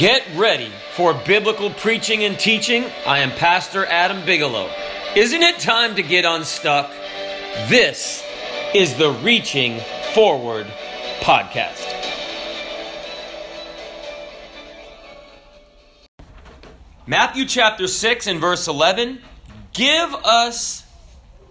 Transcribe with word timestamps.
Get 0.00 0.26
ready 0.34 0.72
for 0.94 1.12
biblical 1.12 1.68
preaching 1.68 2.24
and 2.24 2.38
teaching. 2.38 2.86
I 3.06 3.18
am 3.18 3.32
Pastor 3.32 3.84
Adam 3.84 4.24
Bigelow. 4.24 4.70
Isn't 5.14 5.42
it 5.42 5.58
time 5.58 5.94
to 5.96 6.02
get 6.02 6.24
unstuck? 6.24 6.90
This 7.68 8.24
is 8.74 8.94
the 8.94 9.10
Reaching 9.10 9.78
Forward 10.14 10.66
podcast. 11.20 11.86
Matthew 17.06 17.44
chapter 17.44 17.86
6 17.86 18.26
and 18.26 18.40
verse 18.40 18.68
11 18.68 19.20
Give 19.74 20.14
us 20.24 20.82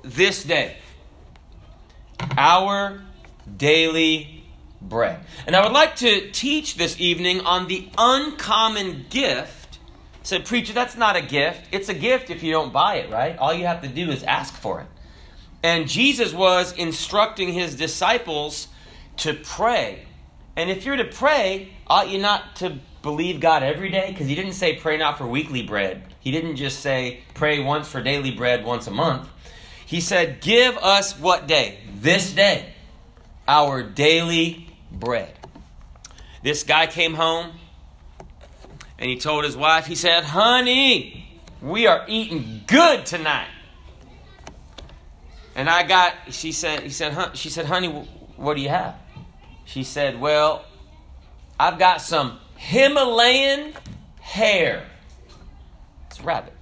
this 0.02 0.44
day 0.44 0.78
our 2.36 3.00
daily 3.58 4.39
bread. 4.82 5.20
And 5.46 5.56
I 5.56 5.64
would 5.64 5.74
like 5.74 5.98
to 5.98 6.30
teach 6.32 6.76
this 6.76 7.00
evening 7.00 7.42
on 7.42 7.68
the 7.68 7.90
uncommon 7.98 9.06
gift. 9.10 9.80
Said, 10.24 10.46
preacher, 10.46 10.74
that's 10.74 10.96
not 10.96 11.16
a 11.16 11.22
gift. 11.22 11.68
It's 11.72 11.90
a 11.90 11.94
gift 11.94 12.30
if 12.30 12.44
you 12.44 12.52
don't 12.52 12.72
buy 12.72 12.96
it, 12.96 13.12
right? 13.12 13.38
All 13.38 13.54
you 13.54 13.66
have 13.66 13.82
to 13.82 13.88
do 13.88 14.12
is 14.12 14.24
ask 14.24 14.54
for 14.54 14.82
it. 14.82 14.88
And 15.64 15.88
Jesus 15.88 16.34
was 16.34 16.74
instructing 16.74 17.54
his 17.54 17.76
disciples 17.76 18.68
to 19.18 19.34
pray. 19.34 20.06
And 20.56 20.70
if 20.70 20.86
you're 20.86 20.98
to 20.98 21.06
pray, 21.06 21.74
ought 21.88 22.10
you 22.10 22.20
not 22.20 22.56
to 22.58 22.80
believe 23.02 23.40
God 23.40 23.64
every 23.64 23.90
day? 23.90 24.12
Because 24.12 24.28
he 24.28 24.36
didn't 24.36 24.54
say 24.54 24.76
pray 24.76 24.98
not 24.98 25.18
for 25.18 25.26
weekly 25.26 25.62
bread. 25.62 26.04
He 26.20 26.32
didn't 26.32 26.58
just 26.58 26.80
say 26.80 27.22
pray 27.34 27.60
once 27.60 27.88
for 27.88 28.02
daily 28.02 28.32
bread 28.32 28.64
once 28.66 28.88
a 28.88 28.92
month. 28.92 29.28
He 29.86 30.02
said, 30.02 30.42
Give 30.42 30.78
us 30.78 31.18
what 31.18 31.48
day? 31.48 31.80
This 32.00 32.32
day, 32.32 32.74
our 33.48 33.82
daily 33.82 34.69
bread. 34.92 35.34
This 36.44 36.64
guy 36.64 36.88
came 36.88 37.16
home 37.16 37.52
and 38.98 39.10
he 39.10 39.18
told 39.18 39.44
his 39.44 39.58
wife, 39.58 39.86
he 39.86 39.96
said, 39.96 40.24
Honey, 40.24 41.42
we 41.62 41.88
are 41.88 42.06
eating 42.08 42.62
good 42.68 43.06
tonight. 43.06 43.50
And 45.56 45.70
I 45.70 45.84
got, 45.84 46.14
she 46.30 46.52
said, 46.52 46.84
he 46.84 46.90
said, 46.90 47.36
she 47.36 47.50
said, 47.50 47.66
honey, 47.66 47.90
what 48.38 48.56
do 48.56 48.62
you 48.62 48.70
have? 48.70 48.96
She 49.66 49.84
said, 49.84 50.20
well, 50.20 50.64
I've 51.60 51.78
got 51.78 52.02
some 52.02 52.40
Himalayan 52.56 53.74
hare. 54.22 54.86
It's 56.08 56.22
rabbit. 56.22 56.54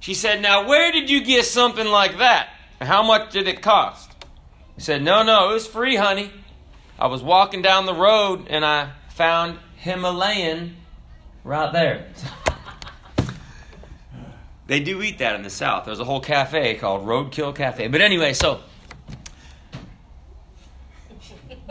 She 0.00 0.14
said, 0.14 0.40
now 0.40 0.66
where 0.66 0.90
did 0.90 1.10
you 1.10 1.22
get 1.22 1.44
something 1.44 1.86
like 1.86 2.16
that? 2.16 2.48
How 2.80 3.02
much 3.02 3.30
did 3.30 3.46
it 3.46 3.60
cost? 3.60 4.07
He 4.78 4.84
said, 4.84 5.02
no, 5.02 5.24
no, 5.24 5.50
it 5.50 5.54
was 5.54 5.66
free, 5.66 5.96
honey. 5.96 6.30
I 7.00 7.08
was 7.08 7.20
walking 7.20 7.62
down 7.62 7.84
the 7.84 7.94
road 7.94 8.46
and 8.48 8.64
I 8.64 8.92
found 9.08 9.58
Himalayan 9.74 10.76
right 11.42 11.72
there. 11.72 12.06
They 14.68 14.80
do 14.80 15.02
eat 15.02 15.18
that 15.20 15.34
in 15.34 15.42
the 15.42 15.48
South. 15.48 15.86
There's 15.86 15.98
a 15.98 16.04
whole 16.04 16.20
cafe 16.20 16.74
called 16.74 17.06
Roadkill 17.06 17.54
Cafe. 17.54 17.88
But 17.88 18.02
anyway, 18.02 18.34
so. 18.34 18.60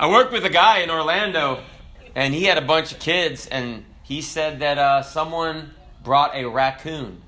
I 0.00 0.08
worked 0.08 0.32
with 0.32 0.46
a 0.46 0.50
guy 0.50 0.78
in 0.78 0.88
Orlando, 0.88 1.62
and 2.14 2.32
he 2.32 2.44
had 2.44 2.56
a 2.56 2.62
bunch 2.62 2.92
of 2.92 2.98
kids, 2.98 3.46
and 3.46 3.84
he 4.02 4.22
said 4.22 4.60
that 4.60 4.78
uh, 4.78 5.02
someone 5.02 5.74
brought 6.02 6.34
a 6.34 6.46
raccoon 6.46 7.20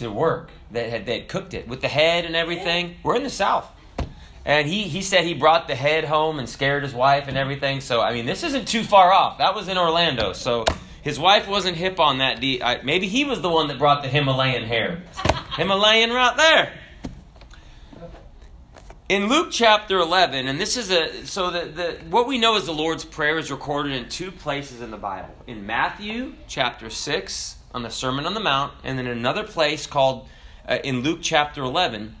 to 0.00 0.10
work 0.10 0.50
that 0.72 0.90
had 0.90 1.06
they 1.06 1.20
had 1.20 1.28
cooked 1.28 1.54
it 1.54 1.68
with 1.68 1.80
the 1.80 1.88
head 1.88 2.24
and 2.24 2.34
everything. 2.34 2.96
We're 3.02 3.16
in 3.16 3.22
the 3.22 3.30
South. 3.30 3.70
And 4.44 4.66
he, 4.66 4.84
he 4.84 5.02
said 5.02 5.24
he 5.24 5.34
brought 5.34 5.68
the 5.68 5.74
head 5.74 6.04
home 6.04 6.38
and 6.38 6.48
scared 6.48 6.82
his 6.82 6.94
wife 6.94 7.28
and 7.28 7.36
everything. 7.36 7.80
So, 7.80 8.00
I 8.00 8.14
mean, 8.14 8.26
this 8.26 8.42
isn't 8.42 8.66
too 8.66 8.82
far 8.82 9.12
off. 9.12 9.38
That 9.38 9.54
was 9.54 9.68
in 9.68 9.76
Orlando. 9.76 10.32
So, 10.32 10.64
his 11.02 11.18
wife 11.18 11.46
wasn't 11.46 11.76
hip 11.76 12.00
on 12.00 12.18
that. 12.18 12.40
De- 12.40 12.62
I, 12.62 12.82
maybe 12.82 13.06
he 13.06 13.24
was 13.24 13.40
the 13.42 13.48
one 13.48 13.68
that 13.68 13.78
brought 13.78 14.02
the 14.02 14.08
Himalayan 14.08 14.64
hare. 14.64 15.02
Himalayan 15.56 16.10
right 16.10 16.36
there. 16.36 16.72
In 19.08 19.28
Luke 19.28 19.48
chapter 19.50 19.98
11, 19.98 20.46
and 20.46 20.60
this 20.60 20.76
is 20.76 20.90
a, 20.90 21.26
so 21.26 21.50
the, 21.50 21.66
the, 21.66 21.92
what 22.10 22.28
we 22.28 22.38
know 22.38 22.56
is 22.56 22.66
the 22.66 22.72
Lord's 22.72 23.04
Prayer 23.04 23.38
is 23.38 23.50
recorded 23.50 23.92
in 23.92 24.08
two 24.08 24.30
places 24.30 24.80
in 24.80 24.92
the 24.92 24.96
Bible. 24.96 25.34
In 25.48 25.66
Matthew 25.66 26.34
chapter 26.46 26.90
6, 26.90 27.56
on 27.72 27.82
the 27.82 27.90
Sermon 27.90 28.26
on 28.26 28.34
the 28.34 28.40
Mount, 28.40 28.72
and 28.84 28.98
then 28.98 29.06
another 29.06 29.44
place 29.44 29.86
called 29.86 30.28
uh, 30.68 30.78
in 30.84 31.02
Luke 31.02 31.20
chapter 31.22 31.62
11 31.62 32.16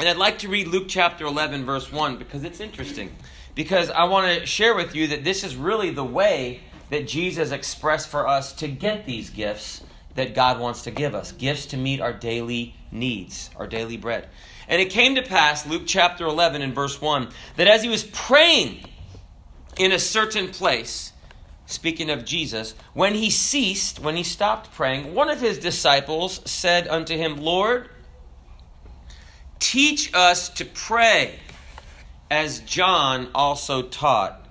and 0.00 0.08
I'd 0.08 0.16
like 0.16 0.38
to 0.38 0.48
read 0.48 0.66
Luke 0.66 0.86
chapter 0.88 1.26
11, 1.26 1.66
verse 1.66 1.92
1, 1.92 2.16
because 2.16 2.42
it's 2.42 2.58
interesting. 2.58 3.14
Because 3.54 3.90
I 3.90 4.04
want 4.04 4.40
to 4.40 4.46
share 4.46 4.74
with 4.74 4.94
you 4.94 5.08
that 5.08 5.24
this 5.24 5.44
is 5.44 5.56
really 5.56 5.90
the 5.90 6.02
way 6.02 6.60
that 6.88 7.06
Jesus 7.06 7.52
expressed 7.52 8.08
for 8.08 8.26
us 8.26 8.54
to 8.54 8.68
get 8.68 9.04
these 9.04 9.28
gifts 9.28 9.82
that 10.14 10.34
God 10.34 10.58
wants 10.58 10.84
to 10.84 10.90
give 10.90 11.14
us 11.14 11.32
gifts 11.32 11.66
to 11.66 11.76
meet 11.76 12.00
our 12.00 12.14
daily 12.14 12.74
needs, 12.90 13.50
our 13.56 13.66
daily 13.66 13.98
bread. 13.98 14.28
And 14.68 14.80
it 14.80 14.88
came 14.88 15.16
to 15.16 15.22
pass, 15.22 15.66
Luke 15.66 15.82
chapter 15.84 16.24
11 16.24 16.62
and 16.62 16.74
verse 16.74 16.98
1, 16.98 17.28
that 17.56 17.66
as 17.66 17.82
he 17.82 17.90
was 17.90 18.04
praying 18.04 18.82
in 19.78 19.92
a 19.92 19.98
certain 19.98 20.48
place, 20.48 21.09
speaking 21.70 22.10
of 22.10 22.24
Jesus, 22.24 22.74
when 22.94 23.14
he 23.14 23.30
ceased, 23.30 24.00
when 24.00 24.16
he 24.16 24.22
stopped 24.22 24.72
praying, 24.72 25.14
one 25.14 25.30
of 25.30 25.40
his 25.40 25.58
disciples 25.58 26.40
said 26.50 26.88
unto 26.88 27.16
him, 27.16 27.36
Lord, 27.36 27.88
Teach 29.60 30.12
us 30.14 30.48
to 30.48 30.64
pray 30.64 31.38
as 32.30 32.60
John 32.60 33.28
also 33.34 33.82
taught 33.82 34.46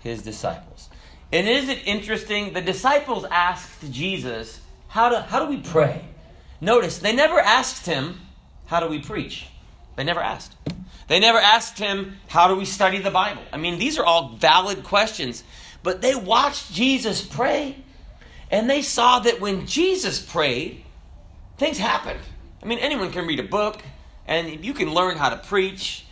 his 0.00 0.22
disciples. 0.22 0.90
And 1.32 1.48
isn't 1.48 1.70
it 1.70 1.86
interesting? 1.86 2.52
The 2.52 2.60
disciples 2.60 3.24
asked 3.30 3.90
Jesus, 3.92 4.60
how 4.88 5.10
do, 5.10 5.16
how 5.16 5.38
do 5.38 5.46
we 5.46 5.58
pray? 5.58 6.02
Notice, 6.60 6.98
they 6.98 7.14
never 7.14 7.38
asked 7.38 7.86
him, 7.86 8.20
How 8.66 8.80
do 8.80 8.88
we 8.88 9.00
preach? 9.00 9.46
They 9.96 10.04
never 10.04 10.20
asked. 10.20 10.56
They 11.06 11.20
never 11.20 11.38
asked 11.38 11.78
him, 11.78 12.16
How 12.26 12.48
do 12.48 12.56
we 12.56 12.64
study 12.64 12.98
the 12.98 13.10
Bible? 13.10 13.42
I 13.52 13.58
mean, 13.58 13.78
these 13.78 13.98
are 13.98 14.04
all 14.04 14.30
valid 14.30 14.82
questions. 14.82 15.44
But 15.82 16.02
they 16.02 16.14
watched 16.14 16.72
Jesus 16.72 17.22
pray, 17.22 17.76
and 18.50 18.68
they 18.68 18.82
saw 18.82 19.20
that 19.20 19.40
when 19.40 19.66
Jesus 19.66 20.20
prayed, 20.20 20.84
things 21.56 21.78
happened. 21.78 22.20
I 22.62 22.66
mean, 22.66 22.78
anyone 22.78 23.12
can 23.12 23.26
read 23.26 23.40
a 23.40 23.44
book, 23.44 23.82
and 24.26 24.64
you 24.64 24.74
can 24.74 24.92
learn 24.92 25.16
how 25.16 25.30
to 25.30 25.36
preach. 25.36 26.04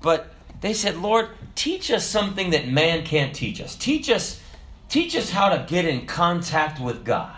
But 0.00 0.32
they 0.60 0.72
said, 0.72 0.96
Lord, 0.96 1.28
teach 1.54 1.90
us 1.90 2.06
something 2.06 2.50
that 2.50 2.68
man 2.68 3.04
can't 3.04 3.34
teach 3.34 3.60
us. 3.60 3.74
Teach 3.74 4.08
us, 4.08 4.40
teach 4.88 5.16
us 5.16 5.30
how 5.30 5.48
to 5.50 5.66
get 5.68 5.84
in 5.84 6.06
contact 6.06 6.80
with 6.80 7.04
God. 7.04 7.34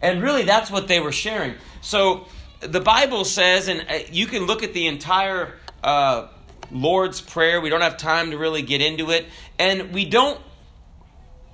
And 0.00 0.22
really, 0.22 0.44
that's 0.44 0.70
what 0.70 0.88
they 0.88 1.00
were 1.00 1.12
sharing. 1.12 1.54
So 1.80 2.26
the 2.60 2.80
Bible 2.80 3.24
says, 3.24 3.68
and 3.68 3.86
uh, 3.88 3.98
you 4.10 4.26
can 4.26 4.46
look 4.46 4.62
at 4.62 4.72
the 4.72 4.86
entire 4.86 5.54
uh, 5.82 6.28
Lord's 6.70 7.20
Prayer. 7.20 7.60
We 7.60 7.68
don't 7.68 7.80
have 7.80 7.96
time 7.96 8.30
to 8.30 8.38
really 8.38 8.62
get 8.62 8.80
into 8.80 9.10
it. 9.10 9.26
And 9.58 9.92
we 9.92 10.04
don't 10.04 10.40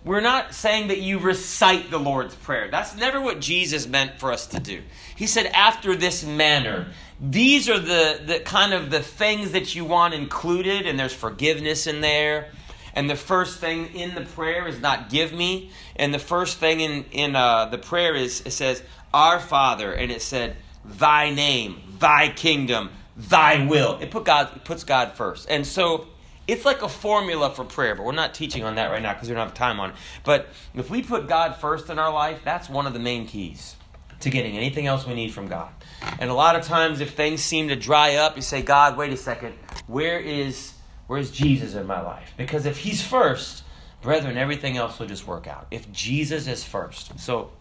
we're 0.04 0.20
not 0.20 0.54
saying 0.54 0.88
that 0.88 1.00
you 1.00 1.18
recite 1.18 1.90
the 1.90 1.98
Lord's 1.98 2.34
Prayer. 2.34 2.68
That's 2.70 2.94
never 2.96 3.20
what 3.20 3.40
Jesus 3.40 3.86
meant 3.86 4.20
for 4.20 4.32
us 4.32 4.46
to 4.48 4.60
do. 4.60 4.82
He 5.16 5.26
said, 5.26 5.46
after 5.46 5.96
this 5.96 6.24
manner. 6.24 6.88
These 7.20 7.70
are 7.70 7.78
the, 7.78 8.20
the 8.26 8.40
kind 8.40 8.74
of 8.74 8.90
the 8.90 9.00
things 9.00 9.52
that 9.52 9.74
you 9.74 9.84
want 9.84 10.14
included, 10.14 10.86
and 10.86 10.98
there's 10.98 11.14
forgiveness 11.14 11.86
in 11.86 12.00
there. 12.00 12.50
And 12.92 13.08
the 13.08 13.16
first 13.16 13.60
thing 13.60 13.94
in 13.94 14.14
the 14.14 14.22
prayer 14.22 14.66
is 14.68 14.80
not 14.80 15.10
give 15.10 15.32
me. 15.32 15.70
And 15.96 16.12
the 16.12 16.18
first 16.18 16.58
thing 16.58 16.80
in, 16.80 17.04
in 17.12 17.36
uh, 17.36 17.66
the 17.66 17.78
prayer 17.78 18.14
is 18.14 18.42
it 18.44 18.50
says, 18.50 18.82
Our 19.12 19.40
Father. 19.40 19.92
And 19.92 20.12
it 20.12 20.22
said, 20.22 20.56
Thy 20.84 21.30
name, 21.30 21.80
thy 21.98 22.28
kingdom, 22.28 22.90
thy 23.16 23.66
will. 23.66 23.98
It 24.00 24.10
put 24.10 24.24
God 24.24 24.56
it 24.56 24.64
puts 24.64 24.84
God 24.84 25.12
first. 25.12 25.48
And 25.48 25.66
so 25.66 26.08
it's 26.46 26.64
like 26.64 26.82
a 26.82 26.88
formula 26.88 27.50
for 27.50 27.64
prayer, 27.64 27.94
but 27.94 28.04
we're 28.04 28.12
not 28.12 28.34
teaching 28.34 28.64
on 28.64 28.74
that 28.74 28.90
right 28.90 29.02
now 29.02 29.12
because 29.14 29.28
we 29.28 29.34
don't 29.34 29.46
have 29.46 29.54
time 29.54 29.80
on 29.80 29.90
it. 29.90 29.96
But 30.24 30.48
if 30.74 30.90
we 30.90 31.02
put 31.02 31.28
God 31.28 31.56
first 31.56 31.88
in 31.88 31.98
our 31.98 32.12
life, 32.12 32.40
that's 32.44 32.68
one 32.68 32.86
of 32.86 32.92
the 32.92 32.98
main 32.98 33.26
keys 33.26 33.76
to 34.20 34.30
getting 34.30 34.56
anything 34.56 34.86
else 34.86 35.06
we 35.06 35.14
need 35.14 35.32
from 35.32 35.48
God. 35.48 35.72
And 36.18 36.30
a 36.30 36.34
lot 36.34 36.56
of 36.56 36.64
times, 36.64 37.00
if 37.00 37.14
things 37.14 37.42
seem 37.42 37.68
to 37.68 37.76
dry 37.76 38.16
up, 38.16 38.36
you 38.36 38.42
say, 38.42 38.62
God, 38.62 38.96
wait 38.96 39.12
a 39.12 39.16
second, 39.16 39.54
where 39.86 40.18
is 40.18 40.72
where's 41.06 41.30
Jesus 41.30 41.74
in 41.74 41.86
my 41.86 42.00
life? 42.00 42.32
Because 42.36 42.66
if 42.66 42.78
He's 42.78 43.02
first, 43.02 43.64
brethren, 44.02 44.36
everything 44.36 44.76
else 44.76 44.98
will 44.98 45.06
just 45.06 45.26
work 45.26 45.46
out. 45.46 45.66
If 45.70 45.90
Jesus 45.92 46.46
is 46.46 46.64
first. 46.64 47.18
So, 47.18 47.52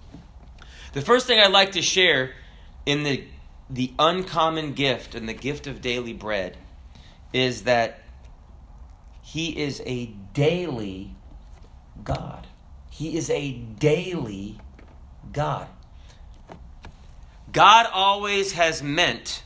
the 0.94 1.02
first 1.02 1.28
thing 1.28 1.40
I'd 1.40 1.52
like 1.52 1.74
to 1.74 1.82
share 1.82 2.32
in 2.86 3.04
the 3.04 3.26
the 3.70 3.94
uncommon 3.98 4.74
gift 4.74 5.16
and 5.16 5.28
the 5.28 5.34
gift 5.34 5.68
of 5.68 5.82
daily 5.82 6.14
bread 6.14 6.58
is 7.32 7.64
that 7.64 8.03
he 9.24 9.58
is 9.58 9.82
a 9.86 10.08
daily 10.34 11.16
God. 12.04 12.46
He 12.90 13.18
is 13.18 13.30
a 13.30 13.54
daily 13.54 14.60
God. 15.32 15.68
God 17.52 17.88
always 17.92 18.52
has 18.52 18.84
meant 18.84 19.44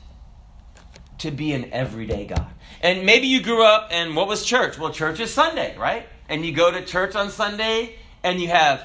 to 1.19 1.31
be 1.31 1.53
an 1.53 1.71
everyday 1.71 2.25
God. 2.25 2.47
And 2.81 3.05
maybe 3.05 3.27
you 3.27 3.41
grew 3.41 3.63
up 3.63 3.89
and 3.91 4.15
what 4.15 4.27
was 4.27 4.43
church? 4.43 4.77
Well, 4.77 4.91
church 4.91 5.19
is 5.19 5.33
Sunday, 5.33 5.77
right? 5.77 6.07
And 6.27 6.45
you 6.45 6.51
go 6.53 6.71
to 6.71 6.83
church 6.83 7.15
on 7.15 7.29
Sunday 7.29 7.95
and 8.23 8.41
you 8.41 8.49
have 8.49 8.83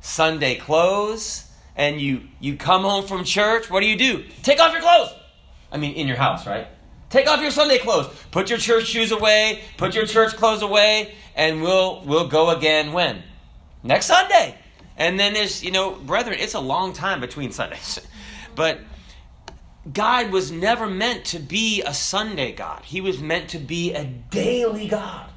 Sunday 0.00 0.56
clothes 0.56 1.50
and 1.74 2.00
you 2.00 2.22
you 2.38 2.56
come 2.56 2.82
home 2.82 3.06
from 3.06 3.24
church. 3.24 3.70
What 3.70 3.80
do 3.80 3.86
you 3.86 3.96
do? 3.96 4.24
Take 4.42 4.60
off 4.60 4.72
your 4.72 4.82
clothes. 4.82 5.10
I 5.72 5.78
mean, 5.78 5.94
in 5.94 6.06
your 6.06 6.16
house, 6.16 6.46
right? 6.46 6.68
Take 7.14 7.28
off 7.28 7.40
your 7.40 7.52
Sunday 7.52 7.78
clothes. 7.78 8.08
Put 8.32 8.50
your 8.50 8.58
church 8.58 8.86
shoes 8.86 9.12
away. 9.12 9.62
Put 9.76 9.94
your 9.94 10.04
church 10.04 10.34
clothes 10.34 10.62
away, 10.62 11.14
and 11.36 11.62
we'll 11.62 12.02
we'll 12.04 12.26
go 12.26 12.50
again 12.50 12.92
when 12.92 13.22
next 13.84 14.06
Sunday. 14.06 14.58
And 14.96 15.16
then 15.16 15.32
there's 15.32 15.62
you 15.62 15.70
know, 15.70 15.92
brethren, 15.92 16.36
it's 16.40 16.54
a 16.54 16.60
long 16.60 16.92
time 16.92 17.20
between 17.20 17.52
Sundays, 17.52 18.00
but 18.56 18.80
God 19.92 20.32
was 20.32 20.50
never 20.50 20.88
meant 20.88 21.24
to 21.26 21.38
be 21.38 21.82
a 21.82 21.94
Sunday 21.94 22.50
God. 22.50 22.82
He 22.82 23.00
was 23.00 23.20
meant 23.20 23.48
to 23.50 23.60
be 23.60 23.94
a 23.94 24.04
daily 24.04 24.88
God. 24.88 25.30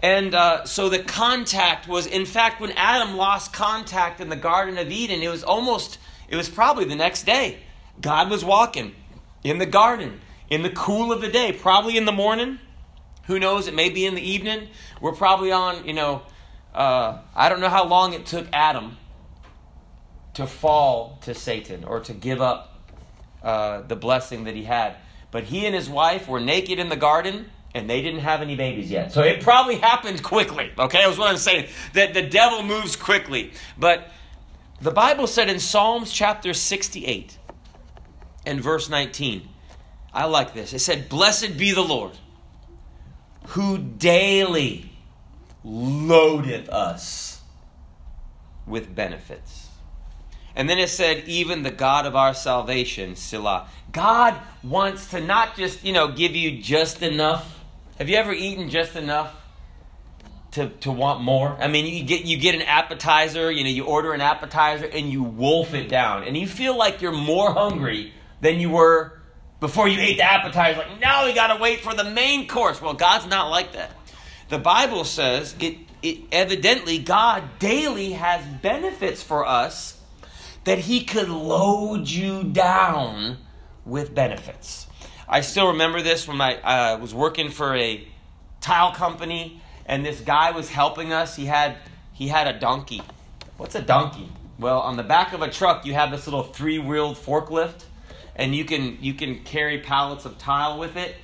And 0.00 0.32
uh, 0.32 0.64
so 0.64 0.88
the 0.88 1.00
contact 1.00 1.88
was, 1.88 2.06
in 2.06 2.24
fact, 2.24 2.60
when 2.60 2.70
Adam 2.76 3.16
lost 3.16 3.52
contact 3.52 4.20
in 4.20 4.28
the 4.28 4.36
Garden 4.36 4.78
of 4.78 4.92
Eden, 4.92 5.22
it 5.22 5.28
was 5.28 5.42
almost, 5.42 5.98
it 6.28 6.36
was 6.36 6.48
probably 6.48 6.84
the 6.84 6.94
next 6.94 7.26
day. 7.26 7.58
God 8.00 8.30
was 8.30 8.44
walking 8.44 8.94
in 9.42 9.58
the 9.58 9.66
garden 9.66 10.20
in 10.48 10.62
the 10.62 10.70
cool 10.70 11.12
of 11.12 11.20
the 11.20 11.28
day, 11.28 11.52
probably 11.52 11.96
in 11.96 12.04
the 12.04 12.12
morning. 12.12 12.58
Who 13.26 13.38
knows? 13.38 13.66
It 13.66 13.74
may 13.74 13.88
be 13.88 14.04
in 14.04 14.14
the 14.14 14.22
evening. 14.22 14.68
We're 15.00 15.12
probably 15.12 15.50
on, 15.50 15.86
you 15.86 15.94
know, 15.94 16.22
uh, 16.74 17.18
I 17.34 17.48
don't 17.48 17.60
know 17.60 17.68
how 17.68 17.86
long 17.86 18.12
it 18.12 18.26
took 18.26 18.46
Adam 18.52 18.98
to 20.34 20.46
fall 20.46 21.18
to 21.22 21.34
Satan 21.34 21.84
or 21.84 22.00
to 22.00 22.12
give 22.12 22.42
up 22.42 22.78
uh, 23.42 23.82
the 23.82 23.96
blessing 23.96 24.44
that 24.44 24.54
he 24.54 24.64
had. 24.64 24.96
But 25.30 25.44
he 25.44 25.66
and 25.66 25.74
his 25.74 25.88
wife 25.88 26.28
were 26.28 26.40
naked 26.40 26.78
in 26.78 26.88
the 26.88 26.96
garden 26.96 27.50
and 27.74 27.90
they 27.90 28.02
didn't 28.02 28.20
have 28.20 28.40
any 28.40 28.54
babies 28.54 28.90
yet. 28.90 29.12
So 29.12 29.22
it 29.22 29.42
probably 29.42 29.76
happened 29.76 30.22
quickly. 30.22 30.70
Okay, 30.78 30.98
that 30.98 31.08
was 31.08 31.18
what 31.18 31.28
I'm 31.28 31.38
saying. 31.38 31.66
That 31.92 32.14
the 32.14 32.22
devil 32.22 32.62
moves 32.62 32.94
quickly. 32.94 33.52
But 33.76 34.10
the 34.80 34.92
Bible 34.92 35.26
said 35.26 35.48
in 35.48 35.58
Psalms 35.58 36.12
chapter 36.12 36.52
68 36.52 37.38
and 38.46 38.60
verse 38.60 38.88
19, 38.88 39.48
I 40.14 40.24
like 40.24 40.54
this. 40.54 40.72
It 40.72 40.78
said, 40.78 41.08
Blessed 41.08 41.58
be 41.58 41.72
the 41.72 41.82
Lord 41.82 42.12
who 43.48 43.78
daily 43.78 44.90
loadeth 45.62 46.68
us 46.68 47.42
with 48.66 48.94
benefits. 48.94 49.68
And 50.56 50.70
then 50.70 50.78
it 50.78 50.88
said, 50.88 51.24
even 51.26 51.62
the 51.62 51.70
God 51.70 52.06
of 52.06 52.14
our 52.14 52.32
salvation, 52.32 53.16
Selah. 53.16 53.68
God 53.92 54.34
wants 54.62 55.10
to 55.10 55.20
not 55.20 55.56
just, 55.56 55.84
you 55.84 55.92
know, 55.92 56.08
give 56.08 56.36
you 56.36 56.62
just 56.62 57.02
enough. 57.02 57.60
Have 57.98 58.08
you 58.08 58.16
ever 58.16 58.32
eaten 58.32 58.70
just 58.70 58.96
enough 58.96 59.34
to, 60.52 60.68
to 60.68 60.92
want 60.92 61.22
more? 61.22 61.56
I 61.60 61.66
mean, 61.68 61.92
you 61.92 62.04
get 62.04 62.24
you 62.24 62.36
get 62.36 62.54
an 62.54 62.62
appetizer, 62.62 63.50
you 63.50 63.64
know, 63.64 63.70
you 63.70 63.84
order 63.84 64.12
an 64.12 64.20
appetizer 64.20 64.86
and 64.86 65.10
you 65.10 65.22
wolf 65.22 65.74
it 65.74 65.88
down. 65.88 66.24
And 66.24 66.36
you 66.36 66.46
feel 66.46 66.76
like 66.76 67.02
you're 67.02 67.12
more 67.12 67.52
hungry 67.52 68.12
than 68.40 68.60
you 68.60 68.70
were 68.70 69.13
before 69.64 69.88
you 69.88 69.98
ate 69.98 70.18
the 70.18 70.22
appetizer. 70.22 70.80
Like, 70.80 71.00
now 71.00 71.24
we 71.24 71.32
gotta 71.32 71.58
wait 71.58 71.80
for 71.80 71.94
the 71.94 72.04
main 72.04 72.46
course. 72.46 72.82
Well, 72.82 72.92
God's 72.92 73.26
not 73.26 73.48
like 73.48 73.72
that. 73.72 73.92
The 74.50 74.58
Bible 74.58 75.04
says 75.04 75.54
it, 75.58 75.78
it 76.02 76.18
evidently 76.30 76.98
God 76.98 77.44
daily 77.58 78.12
has 78.12 78.44
benefits 78.60 79.22
for 79.22 79.46
us 79.46 79.98
that 80.64 80.80
he 80.80 81.04
could 81.04 81.30
load 81.30 82.10
you 82.10 82.44
down 82.44 83.38
with 83.86 84.14
benefits. 84.14 84.86
I 85.26 85.40
still 85.40 85.68
remember 85.68 86.02
this 86.02 86.28
when 86.28 86.42
I 86.42 86.56
uh, 86.56 86.98
was 86.98 87.14
working 87.14 87.50
for 87.50 87.74
a 87.74 88.06
tile 88.60 88.92
company, 88.92 89.62
and 89.86 90.04
this 90.04 90.20
guy 90.20 90.50
was 90.50 90.68
helping 90.68 91.14
us. 91.14 91.36
He 91.36 91.46
had 91.46 91.78
he 92.12 92.28
had 92.28 92.54
a 92.54 92.60
donkey. 92.60 93.00
What's 93.56 93.74
a 93.74 93.80
donkey? 93.80 94.28
Well, 94.58 94.80
on 94.80 94.98
the 94.98 95.02
back 95.02 95.32
of 95.32 95.40
a 95.40 95.50
truck, 95.50 95.86
you 95.86 95.94
have 95.94 96.10
this 96.10 96.26
little 96.26 96.42
three-wheeled 96.42 97.16
forklift, 97.16 97.84
and 98.36 98.54
you 98.54 98.64
can 98.64 98.98
you 99.00 99.14
can 99.14 99.40
carry 99.44 99.80
pallets 99.80 100.24
of 100.24 100.38
tile 100.38 100.78
with 100.78 100.96
it. 100.96 101.14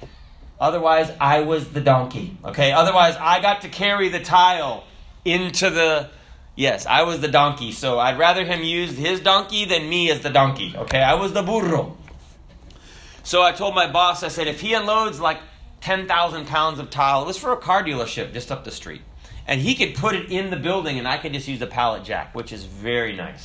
Otherwise, 0.61 1.11
I 1.21 1.41
was 1.41 1.71
the 1.71 1.81
donkey. 1.81 2.37
Okay. 2.45 2.73
Otherwise, 2.73 3.17
I 3.19 3.41
got 3.41 3.62
to 3.62 3.69
carry 3.69 4.11
the 4.11 4.21
tile 4.21 4.85
into 5.25 5.71
the 5.71 6.11
Yes, 6.57 6.85
I 6.85 7.05
was 7.05 7.21
the 7.21 7.29
donkey, 7.29 7.73
so 7.73 7.99
I'd 7.99 8.19
rather 8.19 8.45
him 8.45 8.62
use 8.62 8.97
his 8.97 9.21
donkey 9.21 9.65
than 9.65 9.89
me 9.89 10.11
as 10.11 10.21
the 10.21 10.29
donkey. 10.29 10.75
Okay, 10.77 11.01
I 11.01 11.15
was 11.15 11.33
the 11.33 11.43
burro. 11.43 11.97
So 13.23 13.43
I 13.43 13.53
told 13.53 13.75
my 13.75 13.91
boss, 13.91 14.23
I 14.23 14.29
said, 14.29 14.47
if 14.47 14.61
he 14.61 14.75
unloads 14.75 15.21
like 15.21 15.39
10,000 15.81 16.47
pounds 16.47 16.79
of 16.79 16.91
tile, 16.91 17.23
it 17.23 17.27
was 17.27 17.39
for 17.39 17.53
a 17.53 17.56
car 17.56 17.83
dealership 17.83 18.33
just 18.33 18.53
up 18.53 18.65
the 18.65 18.71
street. 18.71 19.03
And 19.47 19.61
he 19.61 19.75
could 19.75 19.95
put 19.95 20.15
it 20.15 20.31
in 20.31 20.51
the 20.51 20.56
building 20.56 20.99
and 20.99 21.09
I 21.09 21.19
could 21.19 21.33
just 21.33 21.49
use 21.49 21.61
the 21.61 21.67
pallet 21.67 22.05
jack, 22.05 22.35
which 22.35 22.53
is 22.53 22.65
very 22.65 23.17
nice. 23.17 23.45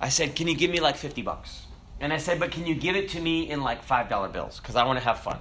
I 0.00 0.08
said, 0.08 0.34
can 0.34 0.48
you 0.48 0.56
give 0.56 0.70
me 0.70 0.80
like 0.80 0.96
50 0.96 1.22
bucks? 1.22 1.61
And 2.02 2.12
I 2.12 2.16
said, 2.16 2.40
but 2.40 2.50
can 2.50 2.66
you 2.66 2.74
give 2.74 2.96
it 2.96 3.10
to 3.10 3.20
me 3.20 3.48
in 3.48 3.62
like 3.62 3.86
$5 3.86 4.32
bills? 4.32 4.58
Because 4.58 4.74
I 4.74 4.84
want 4.84 4.98
to 4.98 5.04
have 5.04 5.20
fun. 5.20 5.38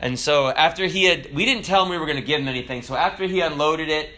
And 0.00 0.18
so 0.18 0.48
after 0.48 0.86
he 0.86 1.04
had, 1.04 1.32
we 1.32 1.44
didn't 1.44 1.64
tell 1.64 1.84
him 1.84 1.88
we 1.88 1.98
were 1.98 2.06
going 2.06 2.18
to 2.18 2.24
give 2.24 2.40
him 2.40 2.48
anything. 2.48 2.82
So 2.82 2.96
after 2.96 3.26
he 3.26 3.40
unloaded 3.40 3.88
it, 3.88 4.10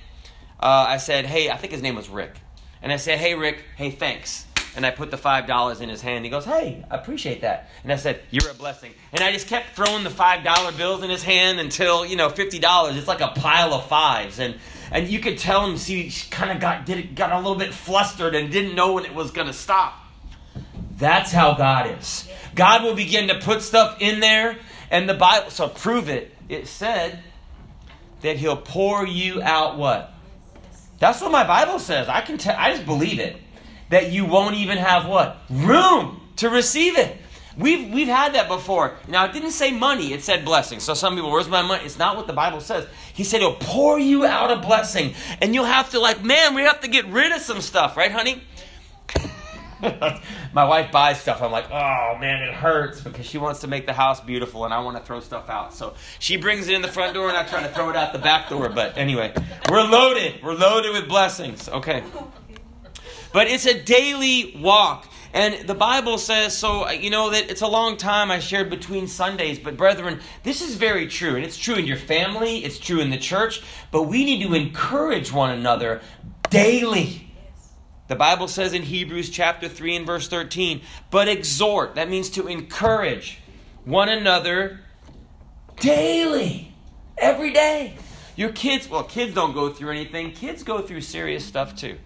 uh, 0.59 0.87
I 0.89 0.97
said, 0.97 1.27
hey, 1.27 1.51
I 1.51 1.59
think 1.59 1.71
his 1.71 1.83
name 1.83 1.95
was 1.95 2.09
Rick. 2.09 2.37
And 2.81 2.93
I 2.93 2.97
said, 2.97 3.19
hey, 3.19 3.35
Rick, 3.35 3.63
hey, 3.77 3.91
thanks. 3.91 4.47
And 4.75 4.87
I 4.87 4.91
put 4.91 5.11
the 5.11 5.19
$5 5.19 5.81
in 5.83 5.91
his 5.91 6.01
hand. 6.01 6.25
He 6.25 6.31
goes, 6.31 6.47
hey, 6.47 6.83
I 6.91 6.97
appreciate 6.97 7.43
that. 7.43 7.69
And 7.83 7.93
I 7.93 7.97
said, 7.97 8.23
you're 8.31 8.51
a 8.51 8.55
blessing. 8.55 8.93
And 9.13 9.23
I 9.23 9.31
just 9.31 9.47
kept 9.47 9.77
throwing 9.77 10.03
the 10.03 10.09
$5 10.09 10.79
bills 10.79 11.03
in 11.03 11.11
his 11.11 11.23
hand 11.23 11.61
until, 11.61 12.07
you 12.07 12.17
know, 12.17 12.31
$50. 12.31 12.97
It's 12.97 13.07
like 13.07 13.21
a 13.21 13.29
pile 13.29 13.75
of 13.75 13.87
fives. 13.87 14.39
And, 14.39 14.55
and 14.91 15.09
you 15.09 15.21
could 15.21 15.37
tell 15.37 15.67
him, 15.67 15.77
see, 15.77 16.05
he 16.05 16.31
kind 16.31 16.51
of 16.51 16.59
got, 16.59 16.87
did 16.87 16.99
it, 16.99 17.15
got 17.15 17.33
a 17.33 17.37
little 17.37 17.55
bit 17.55 17.75
flustered 17.75 18.35
and 18.35 18.51
didn't 18.51 18.75
know 18.75 18.95
when 18.95 19.05
it 19.05 19.15
was 19.15 19.31
going 19.31 19.49
to 19.49 19.53
stop. 19.53 20.02
That's 20.97 21.33
how 21.33 21.55
God 21.55 21.99
is. 21.99 22.29
God 22.55 22.83
will 22.83 22.95
begin 22.95 23.29
to 23.29 23.39
put 23.39 23.63
stuff 23.63 23.99
in 24.01 24.21
there. 24.21 24.59
And 24.91 25.09
the 25.09 25.15
Bible, 25.15 25.51
so 25.51 25.69
prove 25.69 26.09
it. 26.09 26.35
It 26.49 26.67
said 26.67 27.21
that 28.21 28.37
he'll 28.37 28.57
pour 28.57 29.07
you 29.07 29.43
out 29.43 29.79
what? 29.79 30.13
That's 30.99 31.21
what 31.21 31.33
my 31.33 31.45
Bible 31.45 31.79
says. 31.79 32.09
I 32.09 32.21
can 32.21 32.39
tell, 32.39 32.55
I 32.57 32.73
just 32.73 32.87
believe 32.87 33.19
it. 33.19 33.37
That 33.89 34.13
you 34.13 34.25
won't 34.25 34.55
even 34.57 34.79
have 34.79 35.07
what? 35.07 35.39
Room 35.51 36.21
to 36.37 36.49
receive 36.49 36.97
it. 36.97 37.17
We've, 37.57 37.93
we've 37.93 38.09
had 38.09 38.35
that 38.35 38.49
before. 38.49 38.97
Now, 39.09 39.27
it 39.27 39.33
didn't 39.33 39.51
say 39.51 39.73
money, 39.73 40.13
it 40.13 40.23
said 40.23 40.45
blessing. 40.45 40.81
So 40.81 40.95
some 40.95 41.15
people, 41.15 41.31
where's 41.31 41.49
my 41.49 41.63
money? 41.63 41.85
It's 41.85 41.99
not 41.99 42.17
what 42.17 42.27
the 42.27 42.33
Bible 42.33 42.61
says. 42.61 42.87
He 43.13 43.25
said 43.25 43.41
he'll 43.41 43.57
pour 43.57 43.99
you 43.99 44.25
out 44.25 44.51
a 44.51 44.57
blessing. 44.57 45.15
And 45.41 45.55
you'll 45.55 45.67
have 45.67 45.91
to, 45.91 46.01
like, 46.01 46.25
man, 46.25 46.55
we 46.55 46.63
have 46.63 46.81
to 46.81 46.89
get 46.89 47.07
rid 47.07 47.33
of 47.33 47.43
some 47.43 47.61
stuff, 47.61 47.97
right, 47.97 48.11
honey? 48.11 48.43
my 50.53 50.65
wife 50.65 50.93
buys 50.93 51.21
stuff. 51.21 51.43
I'm 51.43 51.51
like, 51.51 51.71
oh 51.71 52.19
man, 52.21 52.43
it 52.43 52.55
hurts 52.55 53.01
because 53.01 53.27
she 53.27 53.39
wants 53.39 53.61
to 53.61 53.69
make 53.69 53.87
the 53.87 53.93
house 53.93 54.21
beautiful 54.21 54.65
and 54.65 54.75
I 54.75 54.81
want 54.81 54.97
to 54.97 55.03
throw 55.03 55.21
stuff 55.21 55.49
out. 55.49 55.75
So 55.75 55.95
she 56.19 56.37
brings 56.37 56.69
it 56.69 56.75
in 56.75 56.83
the 56.83 56.89
front 56.89 57.15
door 57.15 57.29
and 57.29 57.37
I 57.37 57.45
try 57.45 57.63
to 57.63 57.69
throw 57.69 57.91
it 57.91 57.97
out 57.97 58.13
the 58.13 58.19
back 58.19 58.49
door. 58.49 58.69
But 58.69 58.97
anyway, 58.99 59.33
we're 59.71 59.83
loaded. 59.83 60.43
We're 60.43 60.55
loaded 60.55 60.93
with 60.93 61.09
blessings. 61.09 61.69
Okay. 61.69 62.03
But 63.33 63.47
it's 63.47 63.67
a 63.67 63.81
daily 63.83 64.59
walk. 64.61 65.09
And 65.35 65.67
the 65.67 65.75
Bible 65.75 66.19
says, 66.19 66.57
so, 66.57 66.91
you 66.91 67.09
know, 67.09 67.31
that 67.31 67.51
it's 67.51 67.63
a 67.63 67.67
long 67.67 67.97
time 67.97 68.31
I 68.31 68.39
shared 68.39 68.69
between 68.69 69.09
Sundays, 69.09 69.59
but 69.59 69.79
brethren, 69.79 70.21
this 70.43 70.61
is 70.61 70.75
very 70.75 71.07
true. 71.07 71.37
And 71.37 71.45
it's 71.45 71.57
true 71.57 71.77
in 71.77 71.87
your 71.87 71.97
family, 71.97 72.59
it's 72.59 72.79
true 72.79 73.01
in 73.01 73.09
the 73.09 73.17
church, 73.17 73.63
but 73.91 74.03
we 74.03 74.27
need 74.27 74.43
to 74.43 74.53
encourage 74.53 75.33
one 75.33 75.49
another 75.51 76.03
daily. 76.51 77.32
The 78.13 78.17
Bible 78.17 78.47
says 78.47 78.75
in 78.75 78.83
Hebrews 78.83 79.31
chapter 79.31 79.71
3 79.71 79.97
and 79.97 80.07
verse 80.07 80.29
13, 80.29 80.83
but 81.11 81.29
exhort, 81.29 81.95
that 81.95 82.11
means 82.11 82.29
to 82.33 82.47
encourage 82.47 83.39
one 83.87 84.11
another 84.11 84.81
daily, 85.81 86.75
every 87.17 87.55
day. 87.55 87.95
Your 88.37 88.53
kids, 88.53 88.91
well, 88.91 89.03
kids 89.03 89.33
don't 89.33 89.55
go 89.55 89.71
through 89.71 89.93
anything, 89.93 90.33
kids 90.33 90.63
go 90.63 90.83
through 90.83 91.01
serious 91.01 91.43
stuff 91.43 91.75
too. 91.75 91.97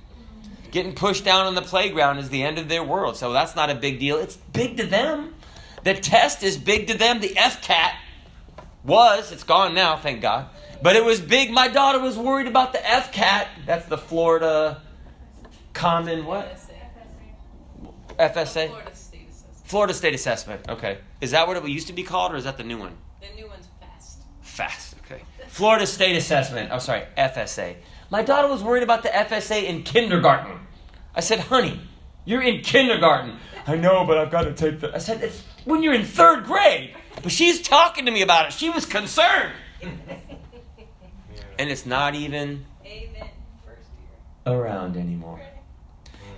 Getting 0.71 0.95
pushed 0.95 1.25
down 1.25 1.47
on 1.47 1.57
the 1.57 1.63
playground 1.63 2.19
is 2.19 2.29
the 2.29 2.45
end 2.45 2.59
of 2.59 2.69
their 2.69 2.85
world, 2.85 3.17
so 3.17 3.33
that's 3.33 3.57
not 3.57 3.69
a 3.69 3.75
big 3.75 3.99
deal. 3.99 4.19
It's 4.19 4.37
big 4.37 4.77
to 4.77 4.87
them. 4.87 5.35
The 5.83 5.95
test 5.95 6.45
is 6.45 6.57
big 6.57 6.87
to 6.87 6.97
them. 6.97 7.19
The 7.19 7.31
FCAT 7.31 7.95
was, 8.85 9.33
it's 9.33 9.43
gone 9.43 9.75
now, 9.75 9.97
thank 9.97 10.23
God. 10.23 10.51
But 10.81 10.95
it 10.95 11.05
was 11.05 11.21
big. 11.21 11.51
My 11.51 11.67
daughter 11.67 11.99
was 11.99 12.17
worried 12.17 12.47
about 12.47 12.73
the 12.73 12.79
FCAT. 12.79 13.49
That's 13.67 13.87
the 13.87 13.99
Florida 13.99 14.83
Common 15.76 16.25
what? 16.25 16.59
FSA. 18.18 18.68
Florida 18.68 18.95
State 18.95 19.28
Assessment. 19.28 19.66
Florida 19.66 19.95
State 19.95 20.14
Assessment. 20.14 20.68
Okay. 20.71 20.99
Is 21.21 21.33
that 21.33 21.47
what 21.47 21.59
it 21.59 21.68
used 21.68 21.88
to 21.88 21.92
be 21.92 22.02
called, 22.02 22.33
or 22.33 22.37
is 22.37 22.45
that 22.45 22.56
the 22.56 22.64
new 22.64 22.78
one? 22.78 22.97
The 23.21 23.26
new 23.37 23.47
one's 23.47 23.68
FAST. 23.78 24.23
FAST. 24.40 24.95
Okay. 25.04 25.23
Florida 25.49 25.87
State 25.87 26.16
Assessment. 26.16 26.71
Oh, 26.73 26.78
sorry, 26.78 27.02
FSA. 27.18 27.76
My 28.09 28.23
daughter 28.23 28.49
was 28.49 28.62
worried 28.62 28.85
about 28.85 29.02
the 29.02 29.11
FSA 29.11 29.64
in 29.64 29.83
kindergarten. 29.83 30.61
I 31.14 31.21
said, 31.21 31.40
"Honey, 31.40 31.78
you're 32.25 32.42
in 32.42 32.62
kindergarten." 32.62 33.37
I 33.66 33.76
know, 33.76 34.06
but 34.06 34.16
I've 34.16 34.30
got 34.30 34.42
to 34.42 34.54
take 34.54 34.80
the. 34.80 34.95
I 34.95 34.99
said, 34.99 35.30
when 35.66 35.83
you're 35.83 35.95
in 35.95 36.04
third 36.04 36.45
grade. 36.45 36.95
But 37.23 37.33
she's 37.33 37.61
talking 37.61 38.06
to 38.06 38.11
me 38.11 38.23
about 38.23 38.47
it. 38.47 38.52
She 38.54 38.71
was 38.71 38.87
concerned. 38.87 39.52
And 41.59 41.71
it's 41.71 41.87
not 41.87 42.14
even 42.14 42.66
around 44.47 44.97
anymore. 44.97 45.40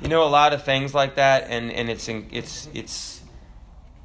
You 0.01 0.09
know, 0.09 0.23
a 0.23 0.29
lot 0.29 0.53
of 0.53 0.63
things 0.63 0.95
like 0.95 1.17
that, 1.17 1.49
and, 1.49 1.73
and 1.73 1.91
it's, 1.91 2.09
it's, 2.09 2.69
it's, 2.73 3.21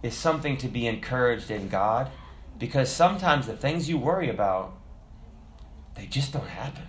it's 0.01 0.15
something 0.15 0.57
to 0.57 0.67
be 0.67 0.87
encouraged 0.87 1.51
in 1.51 1.69
God 1.69 2.09
because 2.57 2.91
sometimes 2.91 3.45
the 3.45 3.55
things 3.55 3.87
you 3.87 3.97
worry 3.97 4.29
about, 4.29 4.73
they 5.95 6.07
just 6.07 6.33
don't 6.33 6.47
happen. 6.47 6.83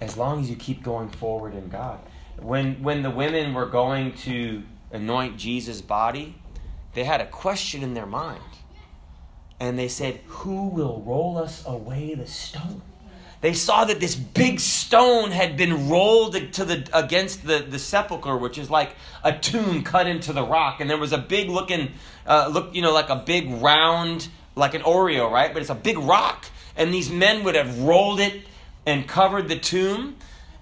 As 0.00 0.16
long 0.16 0.40
as 0.40 0.50
you 0.50 0.56
keep 0.56 0.82
going 0.82 1.08
forward 1.08 1.54
in 1.54 1.68
God. 1.68 2.00
When, 2.38 2.82
when 2.82 3.02
the 3.02 3.10
women 3.10 3.54
were 3.54 3.66
going 3.66 4.14
to 4.18 4.62
anoint 4.90 5.36
Jesus' 5.36 5.80
body, 5.80 6.36
they 6.94 7.04
had 7.04 7.20
a 7.20 7.26
question 7.26 7.82
in 7.82 7.94
their 7.94 8.06
mind. 8.06 8.42
And 9.60 9.78
they 9.78 9.88
said, 9.88 10.20
Who 10.26 10.68
will 10.68 11.02
roll 11.06 11.38
us 11.38 11.64
away 11.64 12.14
the 12.14 12.26
stone? 12.26 12.82
They 13.42 13.54
saw 13.54 13.84
that 13.84 13.98
this 13.98 14.14
big 14.14 14.60
stone 14.60 15.32
had 15.32 15.56
been 15.56 15.88
rolled 15.90 16.52
to 16.52 16.64
the 16.64 16.88
against 16.92 17.44
the, 17.44 17.58
the 17.58 17.78
sepulcher, 17.78 18.36
which 18.36 18.56
is 18.56 18.70
like 18.70 18.94
a 19.24 19.36
tomb 19.36 19.82
cut 19.82 20.06
into 20.06 20.32
the 20.32 20.44
rock. 20.44 20.80
And 20.80 20.88
there 20.88 20.96
was 20.96 21.12
a 21.12 21.18
big 21.18 21.50
looking, 21.50 21.90
uh, 22.24 22.48
look, 22.52 22.72
you 22.72 22.82
know, 22.82 22.92
like 22.92 23.10
a 23.10 23.16
big 23.16 23.50
round, 23.50 24.28
like 24.54 24.74
an 24.74 24.82
Oreo, 24.82 25.28
right? 25.28 25.52
But 25.52 25.60
it's 25.60 25.70
a 25.70 25.74
big 25.74 25.98
rock. 25.98 26.46
And 26.76 26.94
these 26.94 27.10
men 27.10 27.42
would 27.42 27.56
have 27.56 27.80
rolled 27.80 28.20
it 28.20 28.42
and 28.86 29.08
covered 29.08 29.48
the 29.48 29.58
tomb. 29.58 30.16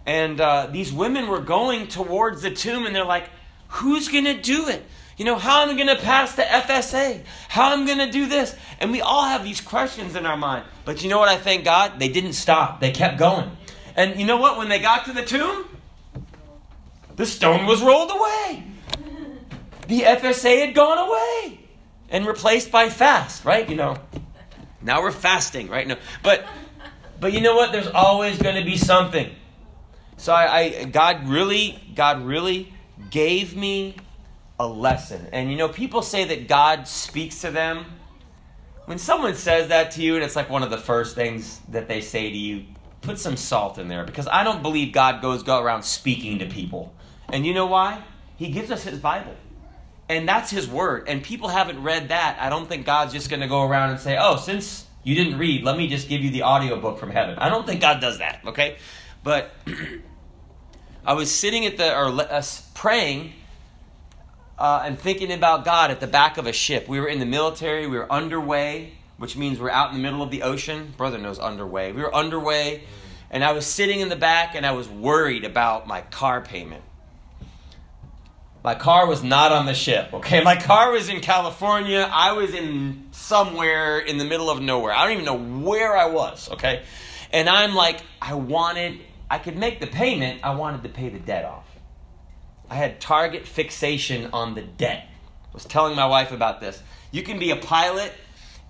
And 0.06 0.40
uh, 0.40 0.68
these 0.72 0.90
women 0.90 1.28
were 1.28 1.40
going 1.40 1.86
towards 1.86 2.40
the 2.40 2.50
tomb, 2.50 2.86
and 2.86 2.96
they're 2.96 3.04
like, 3.04 3.28
Who's 3.68 4.08
to 4.08 4.40
do 4.40 4.68
it? 4.68 4.84
You 5.20 5.26
know, 5.26 5.36
how 5.36 5.66
I'm 5.66 5.76
going 5.76 5.86
to 5.88 5.96
pass 5.96 6.34
the 6.34 6.44
FSA? 6.44 7.20
How 7.50 7.74
I'm 7.74 7.84
going 7.84 7.98
to 7.98 8.10
do 8.10 8.24
this? 8.24 8.56
And 8.80 8.90
we 8.90 9.02
all 9.02 9.26
have 9.26 9.44
these 9.44 9.60
questions 9.60 10.16
in 10.16 10.24
our 10.24 10.38
mind. 10.38 10.64
But 10.86 11.02
you 11.02 11.10
know 11.10 11.18
what 11.18 11.28
I 11.28 11.36
thank 11.36 11.62
God? 11.62 11.98
They 11.98 12.08
didn't 12.08 12.32
stop. 12.32 12.80
They 12.80 12.90
kept 12.90 13.18
going. 13.18 13.50
And 13.96 14.18
you 14.18 14.24
know 14.24 14.38
what? 14.38 14.56
When 14.56 14.70
they 14.70 14.78
got 14.78 15.04
to 15.04 15.12
the 15.12 15.22
tomb, 15.22 15.66
the 17.16 17.26
stone 17.26 17.66
was 17.66 17.82
rolled 17.82 18.10
away. 18.10 18.64
The 19.88 20.00
FSA 20.04 20.64
had 20.64 20.74
gone 20.74 20.96
away 20.96 21.68
and 22.08 22.26
replaced 22.26 22.70
by 22.70 22.88
fast, 22.88 23.44
right? 23.44 23.68
You 23.68 23.76
know, 23.76 23.98
now 24.80 25.02
we're 25.02 25.10
fasting, 25.10 25.68
right? 25.68 25.86
No, 25.86 25.96
but 26.22 26.46
but 27.20 27.34
you 27.34 27.42
know 27.42 27.56
what? 27.56 27.72
There's 27.72 27.88
always 27.88 28.40
going 28.40 28.56
to 28.56 28.64
be 28.64 28.78
something. 28.78 29.30
So 30.16 30.32
I, 30.32 30.60
I 30.62 30.84
God 30.84 31.28
really, 31.28 31.78
God 31.94 32.22
really 32.22 32.72
gave 33.10 33.54
me 33.54 33.96
a 34.60 34.66
lesson. 34.66 35.26
And 35.32 35.50
you 35.50 35.56
know, 35.56 35.68
people 35.68 36.02
say 36.02 36.24
that 36.26 36.46
God 36.46 36.86
speaks 36.86 37.40
to 37.40 37.50
them. 37.50 37.86
When 38.84 38.98
someone 38.98 39.34
says 39.34 39.68
that 39.68 39.92
to 39.92 40.02
you, 40.02 40.16
and 40.16 40.22
it's 40.22 40.36
like 40.36 40.50
one 40.50 40.62
of 40.62 40.70
the 40.70 40.78
first 40.78 41.14
things 41.14 41.60
that 41.70 41.88
they 41.88 42.02
say 42.02 42.30
to 42.30 42.36
you, 42.36 42.66
put 43.00 43.18
some 43.18 43.36
salt 43.36 43.78
in 43.78 43.88
there 43.88 44.04
because 44.04 44.28
I 44.28 44.44
don't 44.44 44.62
believe 44.62 44.92
God 44.92 45.22
goes 45.22 45.42
go 45.42 45.62
around 45.62 45.82
speaking 45.84 46.40
to 46.40 46.46
people. 46.46 46.92
And 47.32 47.46
you 47.46 47.54
know 47.54 47.66
why? 47.66 48.02
He 48.36 48.50
gives 48.50 48.70
us 48.70 48.84
his 48.84 48.98
Bible. 48.98 49.34
And 50.10 50.28
that's 50.28 50.50
his 50.50 50.68
word. 50.68 51.08
And 51.08 51.22
people 51.22 51.48
haven't 51.48 51.82
read 51.82 52.08
that. 52.08 52.36
I 52.38 52.50
don't 52.50 52.68
think 52.68 52.84
God's 52.84 53.14
just 53.14 53.30
going 53.30 53.40
to 53.40 53.48
go 53.48 53.62
around 53.62 53.90
and 53.90 54.00
say, 54.00 54.18
"Oh, 54.20 54.36
since 54.36 54.84
you 55.04 55.14
didn't 55.14 55.38
read, 55.38 55.62
let 55.62 55.78
me 55.78 55.88
just 55.88 56.08
give 56.08 56.20
you 56.20 56.30
the 56.30 56.42
audiobook 56.42 56.98
from 56.98 57.10
heaven." 57.10 57.38
I 57.38 57.48
don't 57.48 57.64
think 57.64 57.80
God 57.80 58.00
does 58.00 58.18
that, 58.18 58.40
okay? 58.44 58.76
But 59.22 59.52
I 61.06 61.14
was 61.14 61.32
sitting 61.32 61.64
at 61.64 61.76
the 61.76 61.96
or 61.96 62.08
uh, 62.20 62.42
praying 62.74 63.32
uh, 64.60 64.82
and 64.84 64.98
thinking 64.98 65.32
about 65.32 65.64
God 65.64 65.90
at 65.90 66.00
the 66.00 66.06
back 66.06 66.36
of 66.36 66.46
a 66.46 66.52
ship. 66.52 66.86
We 66.86 67.00
were 67.00 67.08
in 67.08 67.18
the 67.18 67.26
military, 67.26 67.86
we 67.86 67.96
were 67.96 68.12
underway, 68.12 68.92
which 69.16 69.34
means 69.34 69.58
we're 69.58 69.70
out 69.70 69.90
in 69.90 69.96
the 69.96 70.02
middle 70.02 70.22
of 70.22 70.30
the 70.30 70.42
ocean. 70.42 70.92
Brother 70.98 71.16
knows 71.16 71.38
underway. 71.38 71.92
We 71.92 72.02
were 72.02 72.14
underway, 72.14 72.84
and 73.30 73.42
I 73.42 73.52
was 73.52 73.64
sitting 73.64 74.00
in 74.00 74.10
the 74.10 74.16
back 74.16 74.54
and 74.54 74.66
I 74.66 74.72
was 74.72 74.86
worried 74.86 75.44
about 75.44 75.86
my 75.86 76.02
car 76.02 76.42
payment. 76.42 76.84
My 78.62 78.74
car 78.74 79.06
was 79.06 79.24
not 79.24 79.52
on 79.52 79.64
the 79.64 79.72
ship, 79.72 80.12
okay? 80.12 80.44
My 80.44 80.56
car 80.56 80.92
was 80.92 81.08
in 81.08 81.20
California. 81.20 82.06
I 82.12 82.32
was 82.32 82.52
in 82.52 83.08
somewhere 83.12 83.98
in 83.98 84.18
the 84.18 84.26
middle 84.26 84.50
of 84.50 84.60
nowhere. 84.60 84.92
I 84.92 85.04
don't 85.04 85.14
even 85.14 85.24
know 85.24 85.62
where 85.66 85.96
I 85.96 86.04
was, 86.06 86.50
okay? 86.50 86.82
And 87.32 87.48
I'm 87.48 87.74
like, 87.74 88.02
I 88.20 88.34
wanted, 88.34 88.98
I 89.30 89.38
could 89.38 89.56
make 89.56 89.80
the 89.80 89.86
payment, 89.86 90.40
I 90.42 90.54
wanted 90.54 90.82
to 90.82 90.90
pay 90.90 91.08
the 91.08 91.18
debt 91.18 91.46
off. 91.46 91.64
I 92.70 92.76
had 92.76 93.00
target 93.00 93.48
fixation 93.48 94.30
on 94.32 94.54
the 94.54 94.62
debt. 94.62 95.08
I 95.50 95.52
was 95.52 95.64
telling 95.64 95.96
my 95.96 96.06
wife 96.06 96.30
about 96.30 96.60
this. 96.60 96.80
You 97.10 97.24
can 97.24 97.40
be 97.40 97.50
a 97.50 97.56
pilot, 97.56 98.12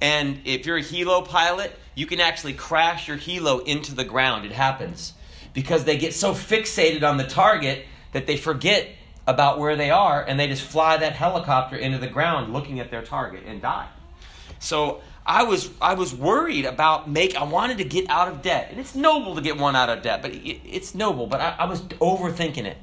and 0.00 0.40
if 0.47 0.64
you're 0.64 0.78
a 0.78 0.83
helo 0.83 1.28
pilot, 1.28 1.78
you 1.95 2.07
can 2.07 2.19
actually 2.19 2.54
crash 2.54 3.07
your 3.07 3.19
helo 3.19 3.62
into 3.66 3.95
the 3.95 4.04
ground. 4.04 4.47
It 4.47 4.52
happens 4.52 5.12
because 5.52 5.85
they 5.85 5.99
get 5.99 6.14
so 6.14 6.33
fixated 6.33 7.02
on 7.02 7.19
the 7.19 7.25
target 7.25 7.85
that 8.12 8.26
they 8.26 8.38
forget 8.38 8.88
about 9.26 9.59
where 9.59 9.76
they 9.76 9.90
are 9.90 10.25
and 10.25 10.40
they 10.40 10.49
just 10.49 10.62
fly 10.62 10.97
that 10.97 11.12
helicopter 11.12 11.76
into 11.76 11.99
the 11.99 12.07
ground 12.07 12.54
looking 12.54 12.80
at 12.80 12.90
their 12.90 13.02
target 13.02 13.42
and 13.47 13.61
die. 13.61 13.88
So 14.59 15.02
I 15.26 15.42
was 15.42 15.71
I 15.80 15.95
was 15.95 16.14
worried 16.14 16.64
about 16.64 17.11
make 17.11 17.37
I 17.37 17.45
wanted 17.45 17.78
to 17.78 17.85
get 17.85 18.09
out 18.09 18.28
of 18.28 18.40
debt. 18.40 18.69
And 18.71 18.80
it's 18.80 18.95
noble 18.95 19.35
to 19.35 19.42
get 19.42 19.59
one 19.59 19.76
out 19.76 19.90
of 19.90 20.02
debt, 20.02 20.23
but 20.23 20.33
it, 20.33 20.61
it's 20.64 20.95
noble, 20.95 21.26
but 21.26 21.40
I, 21.40 21.57
I 21.59 21.64
was 21.66 21.83
overthinking 21.83 22.64
it 22.64 22.78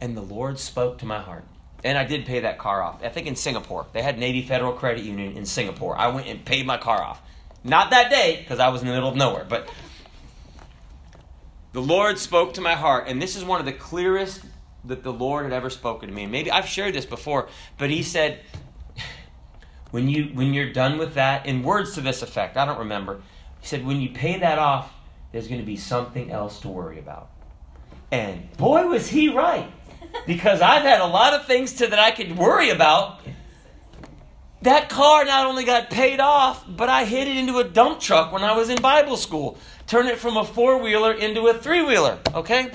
and 0.00 0.16
the 0.16 0.22
Lord 0.22 0.58
spoke 0.58 0.98
to 0.98 1.06
my 1.06 1.20
heart. 1.20 1.44
And 1.84 1.96
I 1.96 2.04
did 2.04 2.26
pay 2.26 2.40
that 2.40 2.58
car 2.58 2.82
off. 2.82 3.02
I 3.04 3.08
think 3.08 3.26
in 3.26 3.36
Singapore. 3.36 3.86
They 3.92 4.02
had 4.02 4.18
Navy 4.18 4.42
Federal 4.42 4.72
Credit 4.72 5.04
Union 5.04 5.36
in 5.36 5.46
Singapore. 5.46 5.96
I 5.96 6.08
went 6.08 6.26
and 6.26 6.44
paid 6.44 6.66
my 6.66 6.76
car 6.76 7.02
off. 7.02 7.22
Not 7.62 7.90
that 7.90 8.10
day, 8.10 8.36
because 8.38 8.58
I 8.58 8.68
was 8.68 8.80
in 8.80 8.88
the 8.88 8.94
middle 8.94 9.08
of 9.08 9.16
nowhere, 9.16 9.46
but 9.48 9.68
the 11.72 11.82
Lord 11.82 12.18
spoke 12.18 12.54
to 12.54 12.60
my 12.60 12.74
heart. 12.74 13.06
And 13.06 13.22
this 13.22 13.36
is 13.36 13.44
one 13.44 13.60
of 13.60 13.66
the 13.66 13.72
clearest 13.72 14.42
that 14.84 15.02
the 15.02 15.12
Lord 15.12 15.44
had 15.44 15.52
ever 15.52 15.70
spoken 15.70 16.08
to 16.08 16.14
me. 16.14 16.26
maybe 16.26 16.50
I've 16.50 16.66
shared 16.66 16.94
this 16.94 17.06
before, 17.06 17.48
but 17.76 17.90
He 17.90 18.02
said, 18.02 18.40
when, 19.90 20.08
you, 20.08 20.30
when 20.34 20.54
you're 20.54 20.72
done 20.72 20.98
with 20.98 21.14
that, 21.14 21.46
in 21.46 21.62
words 21.62 21.94
to 21.94 22.00
this 22.00 22.22
effect, 22.22 22.56
I 22.56 22.64
don't 22.64 22.78
remember, 22.78 23.20
He 23.60 23.66
said, 23.66 23.86
when 23.86 24.00
you 24.00 24.10
pay 24.10 24.38
that 24.38 24.58
off, 24.58 24.92
there's 25.30 25.46
going 25.46 25.60
to 25.60 25.66
be 25.66 25.76
something 25.76 26.30
else 26.32 26.60
to 26.60 26.68
worry 26.68 26.98
about. 26.98 27.30
And 28.10 28.50
boy, 28.56 28.86
was 28.86 29.08
He 29.08 29.28
right 29.28 29.70
because 30.28 30.60
I've 30.60 30.82
had 30.82 31.00
a 31.00 31.06
lot 31.06 31.32
of 31.32 31.46
things 31.46 31.72
to 31.76 31.86
that 31.86 31.98
I 31.98 32.10
could 32.10 32.36
worry 32.36 32.68
about. 32.68 33.20
That 34.60 34.90
car 34.90 35.24
not 35.24 35.46
only 35.46 35.64
got 35.64 35.88
paid 35.88 36.20
off, 36.20 36.64
but 36.68 36.90
I 36.90 37.04
hit 37.04 37.28
it 37.28 37.38
into 37.38 37.58
a 37.60 37.64
dump 37.64 37.98
truck 37.98 38.30
when 38.30 38.44
I 38.44 38.54
was 38.54 38.68
in 38.68 38.82
Bible 38.82 39.16
school. 39.16 39.56
Turned 39.86 40.10
it 40.10 40.18
from 40.18 40.36
a 40.36 40.44
four 40.44 40.82
wheeler 40.82 41.12
into 41.12 41.46
a 41.46 41.54
three 41.54 41.82
wheeler. 41.82 42.18
Okay, 42.34 42.70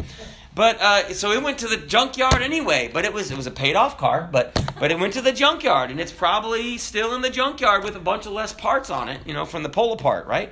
but 0.56 0.82
uh, 0.82 1.14
so 1.14 1.32
it 1.32 1.44
went 1.44 1.60
to 1.60 1.68
the 1.68 1.78
junkyard 1.78 2.42
anyway. 2.42 2.90
But 2.92 3.06
it 3.06 3.14
was 3.14 3.30
it 3.30 3.38
was 3.38 3.46
a 3.46 3.52
paid 3.52 3.76
off 3.76 4.00
car, 4.00 4.28
but 4.32 4.60
but 4.80 4.92
it 4.92 4.98
went 4.98 5.14
to 5.14 5.22
the 5.22 5.32
junkyard, 5.32 5.92
and 5.92 6.00
it's 6.00 6.12
probably 6.12 6.80
still 6.80 7.14
in 7.14 7.22
the 7.22 7.30
junkyard 7.30 7.84
with 7.84 7.96
a 7.96 8.00
bunch 8.00 8.26
of 8.26 8.32
less 8.32 8.52
parts 8.52 8.90
on 8.90 9.10
it, 9.10 9.20
you 9.28 9.34
know, 9.36 9.46
from 9.46 9.62
the 9.62 9.70
pull 9.70 9.94
apart, 9.94 10.26
right? 10.26 10.50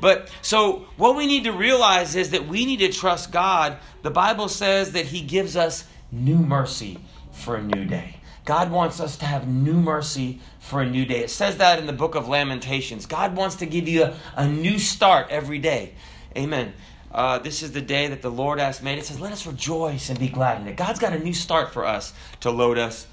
But 0.00 0.30
so 0.40 0.86
what 0.98 1.16
we 1.16 1.26
need 1.26 1.44
to 1.44 1.52
realize 1.52 2.14
is 2.14 2.30
that 2.30 2.46
we 2.46 2.64
need 2.64 2.78
to 2.78 2.92
trust 2.92 3.32
God. 3.32 3.78
The 4.02 4.12
Bible 4.12 4.48
says 4.48 4.92
that 4.92 5.06
He 5.06 5.20
gives 5.20 5.56
us 5.56 5.84
new 6.14 6.36
mercy 6.36 6.98
for 7.32 7.56
a 7.56 7.62
new 7.62 7.84
day. 7.84 8.16
God 8.44 8.70
wants 8.70 9.00
us 9.00 9.16
to 9.18 9.24
have 9.24 9.48
new 9.48 9.74
mercy 9.74 10.40
for 10.60 10.82
a 10.82 10.88
new 10.88 11.06
day. 11.06 11.20
It 11.20 11.30
says 11.30 11.56
that 11.56 11.78
in 11.78 11.86
the 11.86 11.92
book 11.92 12.14
of 12.14 12.28
Lamentations. 12.28 13.06
God 13.06 13.34
wants 13.34 13.56
to 13.56 13.66
give 13.66 13.88
you 13.88 14.04
a, 14.04 14.16
a 14.36 14.48
new 14.48 14.78
start 14.78 15.28
every 15.30 15.58
day. 15.58 15.94
Amen. 16.36 16.74
Uh, 17.10 17.38
this 17.38 17.62
is 17.62 17.72
the 17.72 17.80
day 17.80 18.08
that 18.08 18.22
the 18.22 18.30
Lord 18.30 18.58
has 18.58 18.82
made. 18.82 18.98
It 18.98 19.06
says, 19.06 19.20
let 19.20 19.32
us 19.32 19.46
rejoice 19.46 20.10
and 20.10 20.18
be 20.18 20.28
glad 20.28 20.60
in 20.60 20.68
it. 20.68 20.76
God's 20.76 20.98
got 20.98 21.12
a 21.12 21.18
new 21.18 21.32
start 21.32 21.72
for 21.72 21.84
us 21.84 22.12
to 22.40 22.50
load 22.50 22.76
us 22.76 23.06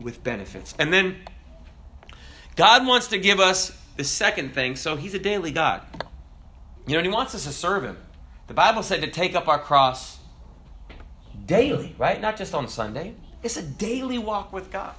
with 0.00 0.24
benefits. 0.24 0.74
And 0.78 0.92
then 0.92 1.16
God 2.56 2.86
wants 2.86 3.08
to 3.08 3.18
give 3.18 3.40
us 3.40 3.76
the 3.96 4.04
second 4.04 4.54
thing. 4.54 4.76
So 4.76 4.96
He's 4.96 5.14
a 5.14 5.18
daily 5.18 5.52
God. 5.52 5.82
You 6.86 6.94
know, 6.94 6.98
and 6.98 7.06
He 7.06 7.12
wants 7.12 7.34
us 7.34 7.44
to 7.44 7.52
serve 7.52 7.84
Him. 7.84 7.98
The 8.46 8.54
Bible 8.54 8.82
said 8.82 9.02
to 9.02 9.10
take 9.10 9.34
up 9.34 9.46
our 9.46 9.58
cross 9.58 10.13
daily, 11.46 11.94
right? 11.98 12.20
Not 12.20 12.36
just 12.36 12.54
on 12.54 12.68
Sunday. 12.68 13.14
It's 13.42 13.56
a 13.56 13.62
daily 13.62 14.18
walk 14.18 14.52
with 14.52 14.70
God. 14.70 14.94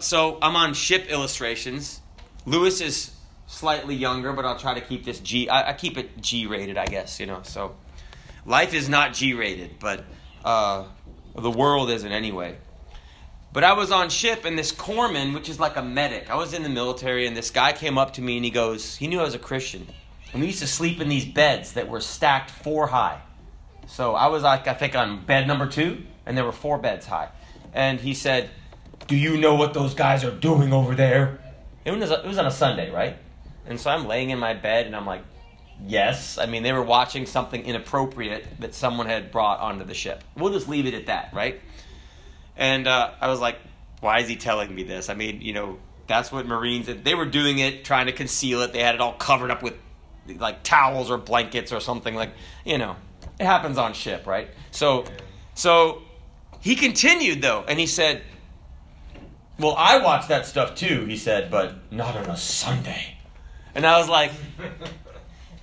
So 0.00 0.38
I'm 0.42 0.56
on 0.56 0.74
ship 0.74 1.06
illustrations. 1.08 2.00
Lewis 2.44 2.80
is 2.80 3.12
slightly 3.46 3.94
younger, 3.94 4.32
but 4.32 4.44
I'll 4.44 4.58
try 4.58 4.74
to 4.74 4.80
keep 4.80 5.04
this 5.04 5.20
G. 5.20 5.48
I, 5.48 5.70
I 5.70 5.72
keep 5.72 5.96
it 5.96 6.20
G 6.20 6.46
rated, 6.46 6.76
I 6.76 6.86
guess. 6.86 7.18
You 7.18 7.26
know, 7.26 7.40
so 7.42 7.74
life 8.44 8.74
is 8.74 8.88
not 8.88 9.14
G 9.14 9.32
rated, 9.32 9.78
but 9.78 10.04
uh, 10.44 10.84
the 11.34 11.50
world 11.50 11.90
isn't 11.90 12.12
anyway. 12.12 12.56
But 13.52 13.64
I 13.64 13.74
was 13.74 13.92
on 13.92 14.08
ship, 14.08 14.46
and 14.46 14.58
this 14.58 14.72
corpsman, 14.72 15.34
which 15.34 15.48
is 15.48 15.60
like 15.60 15.76
a 15.76 15.82
medic, 15.82 16.30
I 16.30 16.36
was 16.36 16.54
in 16.54 16.62
the 16.62 16.70
military, 16.70 17.26
and 17.26 17.36
this 17.36 17.50
guy 17.50 17.72
came 17.72 17.98
up 17.98 18.14
to 18.14 18.22
me 18.22 18.36
and 18.36 18.44
he 18.44 18.50
goes, 18.50 18.96
he 18.96 19.06
knew 19.06 19.20
I 19.20 19.24
was 19.24 19.34
a 19.34 19.38
Christian. 19.38 19.86
And 20.32 20.40
we 20.40 20.46
used 20.48 20.60
to 20.60 20.66
sleep 20.66 21.00
in 21.00 21.10
these 21.10 21.26
beds 21.26 21.74
that 21.74 21.88
were 21.88 22.00
stacked 22.00 22.50
four 22.50 22.86
high. 22.86 23.20
So 23.86 24.14
I 24.14 24.28
was 24.28 24.42
like, 24.42 24.66
I 24.66 24.74
think 24.74 24.94
on 24.94 25.24
bed 25.24 25.46
number 25.46 25.66
two, 25.66 26.04
and 26.24 26.36
there 26.36 26.44
were 26.44 26.52
four 26.52 26.78
beds 26.78 27.06
high. 27.06 27.28
And 27.74 28.00
he 28.00 28.14
said, 28.14 28.50
Do 29.06 29.16
you 29.16 29.36
know 29.36 29.54
what 29.54 29.74
those 29.74 29.94
guys 29.94 30.24
are 30.24 30.30
doing 30.30 30.72
over 30.72 30.94
there? 30.94 31.40
It 31.84 31.90
was, 31.90 32.10
it 32.10 32.24
was 32.24 32.38
on 32.38 32.46
a 32.46 32.50
Sunday, 32.50 32.90
right? 32.90 33.16
And 33.66 33.80
so 33.80 33.90
I'm 33.90 34.06
laying 34.06 34.30
in 34.30 34.38
my 34.38 34.54
bed 34.54 34.86
and 34.86 34.96
I'm 34.96 35.06
like, 35.06 35.22
Yes. 35.86 36.38
I 36.38 36.46
mean, 36.46 36.62
they 36.62 36.72
were 36.72 36.82
watching 36.82 37.26
something 37.26 37.64
inappropriate 37.64 38.60
that 38.60 38.74
someone 38.74 39.06
had 39.06 39.32
brought 39.32 39.60
onto 39.60 39.84
the 39.84 39.94
ship. 39.94 40.22
We'll 40.36 40.52
just 40.52 40.68
leave 40.68 40.86
it 40.86 40.94
at 40.94 41.06
that, 41.06 41.32
right? 41.32 41.60
And 42.56 42.86
uh, 42.86 43.12
I 43.20 43.28
was 43.28 43.40
like, 43.40 43.58
why 44.00 44.20
is 44.20 44.28
he 44.28 44.36
telling 44.36 44.74
me 44.74 44.82
this? 44.82 45.08
I 45.08 45.14
mean, 45.14 45.40
you 45.40 45.52
know, 45.52 45.78
that's 46.06 46.30
what 46.30 46.46
Marines, 46.46 46.86
they 46.86 47.14
were 47.14 47.26
doing 47.26 47.58
it, 47.58 47.84
trying 47.84 48.06
to 48.06 48.12
conceal 48.12 48.62
it. 48.62 48.72
They 48.72 48.80
had 48.80 48.94
it 48.94 49.00
all 49.00 49.14
covered 49.14 49.50
up 49.50 49.62
with 49.62 49.74
like 50.38 50.62
towels 50.62 51.10
or 51.10 51.18
blankets 51.18 51.72
or 51.72 51.80
something 51.80 52.14
like, 52.14 52.30
you 52.64 52.78
know, 52.78 52.96
it 53.42 53.46
happens 53.46 53.76
on 53.76 53.92
ship, 53.92 54.26
right? 54.26 54.48
So, 54.70 55.04
so 55.54 56.02
he 56.60 56.76
continued 56.76 57.42
though, 57.42 57.64
and 57.66 57.78
he 57.78 57.86
said, 57.86 58.22
well, 59.58 59.74
I 59.76 59.98
watch 59.98 60.28
that 60.28 60.46
stuff 60.46 60.76
too, 60.76 61.04
he 61.06 61.16
said, 61.16 61.50
but 61.50 61.92
not 61.92 62.16
on 62.16 62.30
a 62.30 62.36
Sunday. 62.36 63.16
And 63.74 63.84
I 63.84 63.98
was 63.98 64.08
like, 64.08 64.32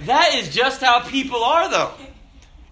that 0.02 0.36
is 0.36 0.54
just 0.54 0.82
how 0.82 1.02
people 1.02 1.44
are, 1.44 1.70
though. 1.70 1.92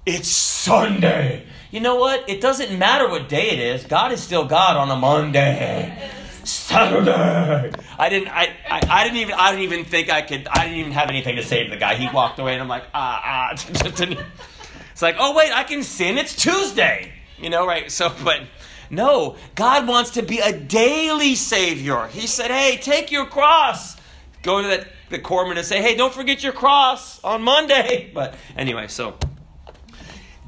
It's 0.06 0.28
Sunday. 0.30 1.46
You 1.72 1.80
know 1.80 1.96
what? 1.96 2.30
It 2.30 2.42
doesn't 2.42 2.78
matter 2.78 3.10
what 3.10 3.30
day 3.30 3.50
it 3.50 3.60
is. 3.60 3.84
God 3.86 4.12
is 4.12 4.22
still 4.22 4.46
God 4.46 4.78
on 4.78 4.90
a 4.90 4.96
Monday. 4.96 6.12
Saturday. 6.44 7.72
I 8.00 8.10
didn't. 8.10 8.30
I, 8.30 8.56
I, 8.70 8.82
I. 8.90 9.04
didn't 9.04 9.18
even. 9.18 9.34
I 9.34 9.52
didn't 9.52 9.64
even 9.64 9.84
think 9.84 10.10
I 10.10 10.22
could. 10.22 10.48
I 10.48 10.64
didn't 10.64 10.80
even 10.80 10.92
have 10.94 11.10
anything 11.10 11.36
to 11.36 11.44
say 11.44 11.66
to 11.66 11.70
the 11.70 11.76
guy. 11.76 11.96
He 11.96 12.08
walked 12.14 12.40
away, 12.40 12.54
and 12.54 12.62
I'm 12.62 12.70
like, 12.70 12.86
ah, 12.94 13.54
ah. 13.54 14.18
it's 14.98 15.04
like, 15.04 15.18
oh 15.20 15.36
wait, 15.36 15.52
I 15.52 15.62
can 15.62 15.84
sin. 15.84 16.18
It's 16.18 16.36
Tuesday. 16.36 17.14
You 17.38 17.52
know, 17.52 17.68
right? 17.68 17.92
So, 17.92 18.12
but 18.24 18.42
no, 18.90 19.36
God 19.54 19.88
wants 19.88 20.10
to 20.12 20.24
be 20.24 20.40
a 20.40 20.52
daily 20.52 21.36
Savior. 21.36 22.08
He 22.08 22.26
said, 22.26 22.50
hey, 22.50 22.78
take 22.78 23.12
your 23.12 23.28
cross. 23.28 23.96
Go 24.42 24.64
to 24.64 24.68
that 24.70 24.88
the 25.12 25.20
corpsman 25.20 25.58
and 25.58 25.68
say, 25.68 25.84
hey, 25.84 25.96
don't 25.96 26.12
forget 26.12 26.42
your 26.42 26.52
cross 26.52 27.24
on 27.24 27.44
Monday. 27.44 28.10
But 28.16 28.34
anyway, 28.56 28.88
so 28.88 29.20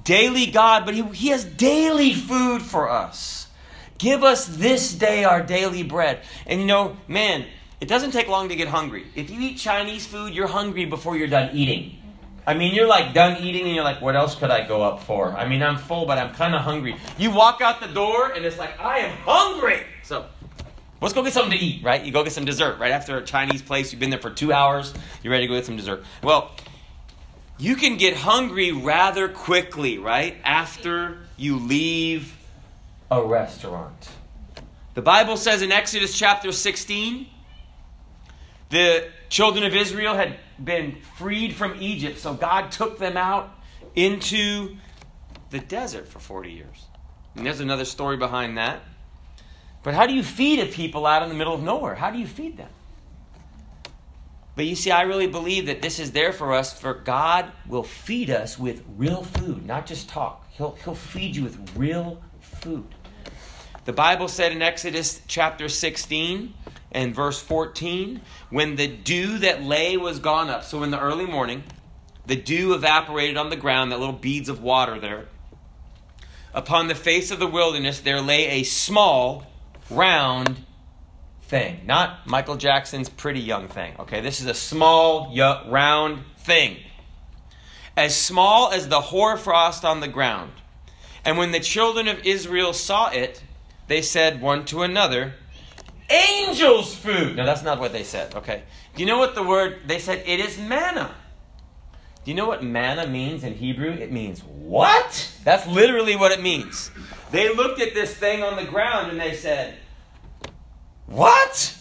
daily 0.04 0.48
God, 0.48 0.84
but 0.84 0.96
he, 0.96 1.04
he 1.10 1.28
has 1.28 1.46
daily 1.46 2.16
food 2.16 2.64
for 2.64 2.90
us. 2.90 3.50
Give 4.00 4.24
us 4.24 4.48
this 4.48 4.96
day 4.96 5.26
our 5.26 5.44
daily 5.44 5.84
bread. 5.84 6.24
And 6.48 6.60
you 6.60 6.66
know, 6.66 6.98
man, 7.08 7.46
it 7.80 7.88
doesn't 7.88 8.14
take 8.14 8.28
long 8.28 8.50
to 8.50 8.56
get 8.56 8.70
hungry. 8.70 9.06
If 9.14 9.30
you 9.30 9.40
eat 9.42 9.58
Chinese 9.60 10.08
food, 10.08 10.34
you're 10.34 10.48
hungry 10.48 10.86
before 10.86 11.16
you're 11.16 11.28
done 11.28 11.56
eating. 11.56 11.99
I 12.46 12.54
mean, 12.54 12.74
you're 12.74 12.88
like 12.88 13.14
done 13.14 13.42
eating 13.44 13.66
and 13.66 13.76
you're 13.76 13.84
like, 13.84 14.02
what 14.02 14.16
else 14.16 14.36
could 14.36 14.50
I 14.50 14.68
go 14.68 14.82
up 14.82 15.04
for? 15.04 15.36
I 15.36 15.48
mean, 15.48 15.62
I'm 15.62 15.78
full, 15.78 16.06
but 16.06 16.18
I'm 16.18 16.34
kind 16.34 16.56
of 16.56 16.62
hungry. 16.62 16.96
You 17.18 17.32
walk 17.32 17.62
out 17.62 17.80
the 17.80 17.88
door 17.88 18.32
and 18.32 18.46
it's 18.46 18.58
like, 18.58 18.80
I 18.80 19.00
am 19.00 19.18
hungry. 19.18 19.82
So 20.04 20.26
Let's 21.02 21.14
go 21.14 21.24
get 21.24 21.32
something 21.32 21.58
to 21.58 21.64
eat, 21.64 21.84
right? 21.84 22.04
You 22.04 22.12
go 22.12 22.24
get 22.24 22.34
some 22.34 22.44
dessert 22.44 22.78
right 22.78 22.92
after 22.92 23.18
a 23.18 23.24
Chinese 23.24 23.62
place. 23.62 23.92
You've 23.92 24.02
been 24.02 24.10
there 24.10 24.20
for 24.20 24.32
two 24.32 24.52
hours. 24.52 24.94
You're 25.24 25.32
ready 25.32 25.46
to 25.46 25.48
go 25.48 25.56
get 25.56 25.66
some 25.66 25.78
dessert. 25.78 26.04
Well, 26.22 26.52
you 27.58 27.76
can 27.76 27.98
get 27.98 28.16
hungry 28.18 28.74
rather 28.74 29.30
quickly, 29.30 29.98
right? 29.98 30.36
After 30.44 31.20
you 31.38 31.58
leave 31.58 32.36
a 33.10 33.24
restaurant. 33.24 34.10
The 34.94 35.02
Bible 35.02 35.38
says 35.38 35.62
in 35.62 35.72
Exodus 35.72 36.18
chapter 36.18 36.52
16, 36.52 37.28
the 38.70 39.08
children 39.30 39.64
of 39.64 39.74
Israel 39.74 40.16
had 40.16 40.36
been 40.64 40.98
freed 41.18 41.56
from 41.56 41.76
Egypt, 41.82 42.20
so 42.20 42.34
God 42.34 42.72
took 42.72 42.98
them 42.98 43.18
out 43.18 43.56
into 43.96 44.78
the 45.50 45.60
desert 45.60 46.08
for 46.08 46.20
40 46.20 46.52
years. 46.52 46.86
And 47.36 47.46
there's 47.46 47.60
another 47.60 47.86
story 47.86 48.18
behind 48.18 48.58
that. 48.58 48.82
But 49.84 49.94
how 49.94 50.06
do 50.08 50.14
you 50.14 50.24
feed 50.24 50.60
a 50.60 50.66
people 50.66 51.06
out 51.06 51.24
in 51.24 51.30
the 51.30 51.36
middle 51.36 51.54
of 51.54 51.64
nowhere? 51.64 51.96
How 51.96 52.12
do 52.12 52.20
you 52.20 52.28
feed 52.28 52.58
them? 52.58 52.70
But 54.56 54.66
you 54.66 54.76
see, 54.76 54.92
I 54.92 55.04
really 55.04 55.28
believe 55.28 55.68
that 55.68 55.82
this 55.82 56.00
is 56.00 56.12
there 56.12 56.34
for 56.34 56.54
us, 56.54 56.78
for 56.78 56.94
God 56.94 57.52
will 57.66 57.84
feed 57.84 58.30
us 58.30 58.60
with 58.60 58.84
real 58.98 59.24
food, 59.24 59.66
not 59.66 59.86
just 59.86 60.10
talk. 60.10 60.46
He'll, 60.52 60.78
he'll 60.84 60.96
feed 60.96 61.36
you 61.36 61.44
with 61.44 61.78
real 61.78 62.22
food. 62.42 62.86
The 63.86 63.94
Bible 63.94 64.28
said 64.28 64.52
in 64.52 64.62
Exodus 64.62 65.22
chapter 65.28 65.70
16 65.70 66.54
and 66.92 67.14
verse 67.14 67.40
14, 67.42 68.22
when 68.50 68.76
the 68.76 68.88
dew 68.88 69.38
that 69.40 69.62
lay 69.64 69.98
was 69.98 70.20
gone 70.20 70.50
up, 70.50 70.64
so 70.64 70.84
in 70.84 70.92
the 70.92 71.00
early 71.00 71.26
morning, 71.26 71.64
the 72.26 72.36
dew 72.36 72.74
evaporated 72.74 73.38
on 73.38 73.50
the 73.50 73.56
ground, 73.56 73.92
that 73.92 74.00
little 74.00 74.14
beads 74.14 74.50
of 74.50 74.62
water 74.62 75.00
there. 75.00 75.28
Upon 76.54 76.88
the 76.88 76.96
face 76.96 77.32
of 77.32 77.40
the 77.40 77.48
wilderness 77.48 78.00
there 78.00 78.22
lay 78.22 78.48
a 78.48 78.64
small 78.64 79.46
round 79.90 80.66
thing, 81.44 81.82
not 81.86 82.28
Michael 82.28 82.56
Jackson's 82.56 83.10
pretty 83.10 83.40
young 83.40 83.68
thing. 83.68 83.96
Okay, 84.00 84.22
this 84.22 84.40
is 84.40 84.48
a 84.48 84.54
small, 84.54 85.36
round 85.68 86.24
thing, 86.38 86.78
as 87.98 88.16
small 88.16 88.72
as 88.72 88.88
the 88.88 89.02
hoarfrost 89.02 89.84
on 89.84 90.00
the 90.00 90.08
ground. 90.08 90.52
And 91.26 91.38
when 91.38 91.52
the 91.52 91.60
children 91.60 92.08
of 92.08 92.26
Israel 92.26 92.74
saw 92.74 93.10
it, 93.10 93.44
they 93.88 94.02
said 94.02 94.42
one 94.42 94.66
to 94.66 94.84
another, 94.84 95.34
Angels' 96.10 96.96
food. 96.96 97.36
No, 97.36 97.46
that's 97.46 97.64
not 97.64 97.80
what 97.80 97.92
they 97.92 98.04
said. 98.04 98.36
Okay. 98.36 98.64
Do 98.96 99.02
you 99.02 99.08
know 99.08 99.18
what 99.18 99.36
the 99.36 99.44
word, 99.44 99.82
they 99.86 100.00
said, 100.00 100.24
it 100.26 100.40
is 100.40 100.58
manna. 100.58 101.14
Do 102.24 102.32
you 102.32 102.36
know 102.36 102.48
what 102.48 102.64
manna 102.64 103.08
means 103.08 103.44
in 103.44 103.54
Hebrew? 103.54 103.92
It 103.92 104.12
means 104.12 104.42
what? 104.42 105.32
That's 105.44 105.66
literally 105.68 106.16
what 106.16 106.32
it 106.32 106.42
means. 106.42 106.92
They 107.32 107.54
looked 107.54 107.80
at 107.80 107.94
this 107.94 108.14
thing 108.14 108.44
on 108.44 108.56
the 108.56 108.70
ground 108.70 109.12
and 109.12 109.20
they 109.20 109.36
said, 109.36 109.76
What? 111.06 111.76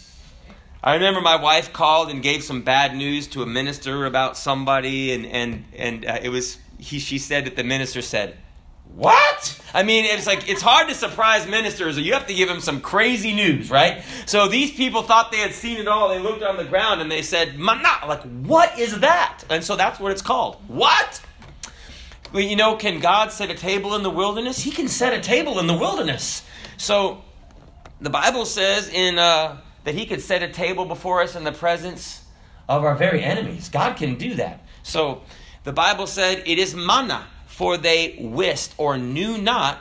I 0.81 0.93
remember 0.93 1.19
my 1.19 1.35
wife 1.35 1.73
called 1.73 2.09
and 2.09 2.23
gave 2.23 2.43
some 2.43 2.61
bad 2.61 2.95
news 2.95 3.27
to 3.27 3.43
a 3.43 3.45
minister 3.45 4.05
about 4.05 4.37
somebody, 4.37 5.11
and, 5.11 5.25
and, 5.25 5.65
and 5.75 6.05
uh, 6.05 6.19
it 6.21 6.29
was, 6.29 6.57
he, 6.77 6.99
she 6.99 7.17
said 7.17 7.45
that 7.45 7.57
the 7.57 7.65
minister 7.65 8.01
said, 8.01 8.37
what? 8.95 9.61
I 9.73 9.83
mean, 9.83 10.05
it's 10.05 10.27
like 10.27 10.49
it's 10.49 10.61
hard 10.61 10.89
to 10.89 10.95
surprise 10.95 11.47
ministers, 11.47 11.97
or 11.97 12.01
you 12.01 12.13
have 12.13 12.27
to 12.27 12.33
give 12.33 12.49
them 12.49 12.59
some 12.59 12.81
crazy 12.81 13.33
news, 13.33 13.69
right? 13.69 14.03
So 14.25 14.47
these 14.47 14.71
people 14.71 15.03
thought 15.03 15.31
they 15.31 15.37
had 15.37 15.53
seen 15.53 15.77
it 15.77 15.87
all. 15.87 16.09
They 16.09 16.19
looked 16.19 16.43
on 16.43 16.57
the 16.57 16.65
ground 16.65 17.01
and 17.01 17.11
they 17.11 17.21
said, 17.21 17.57
"Manna!" 17.57 18.07
Like, 18.07 18.23
what 18.23 18.77
is 18.79 18.99
that? 18.99 19.43
And 19.49 19.63
so 19.63 19.75
that's 19.75 19.99
what 19.99 20.11
it's 20.11 20.21
called. 20.21 20.57
What? 20.67 21.21
Well, 22.33 22.43
you 22.43 22.55
know, 22.55 22.75
can 22.75 22.99
God 22.99 23.31
set 23.31 23.49
a 23.49 23.55
table 23.55 23.95
in 23.95 24.03
the 24.03 24.09
wilderness? 24.09 24.59
He 24.59 24.71
can 24.71 24.87
set 24.87 25.13
a 25.13 25.21
table 25.21 25.59
in 25.59 25.67
the 25.67 25.73
wilderness. 25.73 26.43
So 26.77 27.23
the 28.01 28.09
Bible 28.09 28.45
says 28.45 28.89
in 28.89 29.17
uh, 29.17 29.57
that 29.83 29.95
He 29.95 30.05
could 30.05 30.21
set 30.21 30.43
a 30.43 30.47
table 30.47 30.85
before 30.85 31.21
us 31.21 31.35
in 31.35 31.43
the 31.43 31.51
presence 31.51 32.23
of 32.67 32.83
our 32.83 32.95
very 32.95 33.23
enemies. 33.23 33.69
God 33.69 33.97
can 33.97 34.15
do 34.15 34.35
that. 34.35 34.63
So 34.83 35.21
the 35.63 35.73
Bible 35.73 36.07
said 36.07 36.43
it 36.45 36.59
is 36.59 36.75
manna, 36.75 37.25
for 37.59 37.75
they 37.75 38.15
wist 38.21 38.73
or 38.77 38.97
knew 38.97 39.37
not 39.37 39.79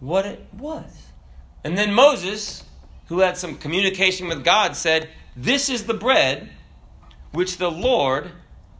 what 0.00 0.26
it 0.26 0.46
was. 0.52 1.06
And 1.64 1.78
then 1.78 1.94
Moses, 1.94 2.62
who 3.06 3.20
had 3.20 3.38
some 3.38 3.56
communication 3.56 4.28
with 4.28 4.44
God, 4.44 4.76
said, 4.76 5.08
This 5.34 5.70
is 5.70 5.84
the 5.84 5.94
bread 5.94 6.50
which 7.32 7.56
the 7.56 7.70
Lord 7.70 8.32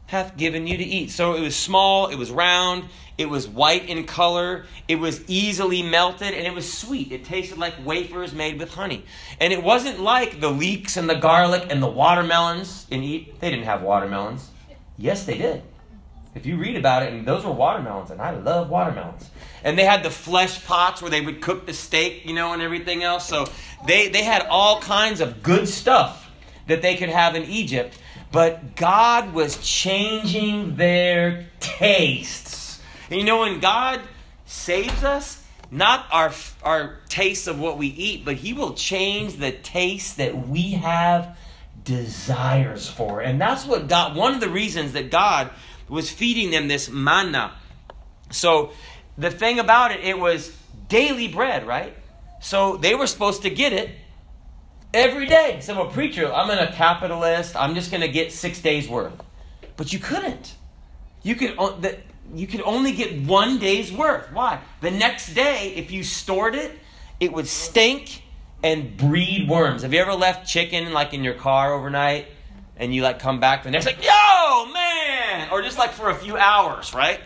hath 0.09 0.37
given 0.37 0.67
you 0.67 0.77
to 0.77 0.85
eat. 0.85 1.11
So 1.11 1.33
it 1.33 1.41
was 1.41 1.57
small, 1.57 2.09
it 2.09 2.17
was 2.17 2.31
round, 2.31 2.91
it 3.17 3.31
was 3.31 3.49
white 3.49 3.89
in 3.89 4.05
color, 4.05 4.67
it 4.87 4.97
was 4.97 5.25
easily 5.27 5.83
melted, 5.83 6.35
and 6.35 6.47
it 6.47 6.53
was 6.53 6.71
sweet. 6.71 7.13
It 7.13 7.25
tasted 7.25 7.57
like 7.57 7.87
wafers 7.87 8.35
made 8.35 8.59
with 8.59 8.75
honey. 8.75 9.07
And 9.41 9.51
it 9.51 9.63
wasn't 9.63 9.99
like 9.99 10.43
the 10.43 10.51
leeks 10.51 10.99
and 10.99 11.09
the 11.09 11.15
garlic 11.15 11.69
and 11.71 11.83
the 11.83 11.89
watermelons 11.89 12.87
in 12.91 13.03
eat. 13.03 13.41
They 13.41 13.49
didn't 13.49 13.65
have 13.65 13.81
watermelons. 13.81 14.51
Yes, 14.99 15.25
they 15.25 15.39
did. 15.39 15.63
If 16.35 16.47
you 16.47 16.57
read 16.57 16.77
about 16.77 17.03
it, 17.03 17.13
and 17.13 17.27
those 17.27 17.45
were 17.45 17.53
watermelons, 17.53 18.11
and 18.11 18.21
I 18.21 18.31
love 18.31 18.71
watermelons. 18.71 19.29
And 19.65 19.79
they 19.79 19.85
had 19.85 20.03
the 20.03 20.11
flesh 20.11 20.65
pots 20.65 21.03
where 21.03 21.11
they 21.11 21.21
would 21.21 21.41
cook 21.41 21.67
the 21.67 21.75
steak, 21.75 22.25
you 22.25 22.35
know, 22.35 22.53
and 22.53 22.63
everything 22.63 23.03
else. 23.03 23.27
So 23.27 23.47
they, 23.87 24.09
they 24.09 24.23
had 24.23 24.47
all 24.49 24.81
kinds 24.81 25.21
of 25.21 25.43
good 25.43 25.69
stuff 25.69 26.31
that 26.67 26.83
they 26.83 26.97
could 26.97 27.09
have 27.09 27.35
in 27.35 27.45
Egypt 27.45 27.99
but 28.33 28.77
God 28.77 29.33
was 29.33 29.59
changing 29.59 30.77
their 30.77 31.47
tastes. 31.59 32.81
And 33.11 33.19
you 33.19 33.27
know, 33.27 33.41
when 33.41 33.61
God 33.61 34.01
saves 34.47 35.03
us, 35.03 35.45
not 35.71 36.07
our, 36.13 36.33
our 36.63 36.99
taste 37.09 37.49
of 37.49 37.59
what 37.59 37.79
we 37.79 37.89
eat, 37.89 38.25
but 38.25 38.37
He 38.37 38.53
will 38.53 38.75
change 38.75 39.37
the 39.37 39.53
taste 39.53 40.17
that 40.19 40.49
we 40.49 40.73
have 40.73 41.37
desires 41.85 42.89
for. 42.89 43.21
And 43.21 43.41
that's 43.41 43.67
what 43.67 43.89
God, 43.89 44.17
one 44.17 44.35
of 44.35 44.41
the 44.41 44.49
reasons 44.49 44.93
that 44.93 45.11
God 45.11 45.51
was 45.91 46.11
feeding 46.11 46.51
them 46.51 46.69
this 46.69 46.89
manna. 46.89 47.53
So 48.31 48.71
the 49.19 49.31
thing 49.31 49.59
about 49.59 49.91
it, 49.91 50.01
it 50.01 50.19
was 50.19 50.57
daily 50.89 51.29
bread, 51.29 51.67
right? 51.67 51.95
So 52.41 52.77
they 52.77 52.95
were 52.95 53.07
supposed 53.07 53.43
to 53.43 53.51
get 53.51 53.73
it 53.73 53.91
Every 54.93 55.27
day. 55.27 55.61
Some 55.61 55.79
a 55.79 55.89
preacher, 55.89 56.33
I'm 56.33 56.51
in 56.51 56.59
a 56.59 56.73
capitalist. 56.73 57.55
I'm 57.55 57.75
just 57.75 57.93
going 57.93 58.01
to 58.01 58.09
get 58.09 58.33
six 58.33 58.61
days 58.61 58.89
worth. 58.89 59.13
But 59.77 59.93
you 59.93 60.01
couldn't. 60.01 60.57
You 61.23 61.37
could, 61.37 61.57
you 62.35 62.47
could 62.49 62.63
only 62.63 62.93
get 62.93 63.23
one 63.23 63.59
day's 63.59 63.93
worth. 63.93 64.33
Why? 64.33 64.61
The 64.81 64.91
next 64.91 65.35
day, 65.35 65.75
if 65.77 65.93
you 65.93 66.03
stored 66.03 66.57
it, 66.57 66.73
it 67.21 67.33
would 67.33 67.47
stink 67.47 68.25
and 68.65 68.97
breed 68.97 69.49
worms. 69.49 69.83
Have 69.83 69.95
you 69.95 70.01
ever 70.01 70.15
left 70.15 70.49
chicken 70.49 70.93
like 70.93 71.15
in 71.15 71.23
your 71.23 71.35
car 71.35 71.73
overnight 71.73 72.27
and 72.77 72.93
you 72.93 73.03
like 73.03 73.21
come 73.21 73.39
back 73.39 73.63
the 73.63 73.71
next 73.71 73.87
like, 73.87 74.03
yo, 74.05 74.67
man, 74.73 74.90
or 75.51 75.63
just 75.63 75.79
like 75.79 75.93
for 75.93 76.11
a 76.11 76.15
few 76.15 76.37
hours, 76.37 76.95
right? 76.95 77.21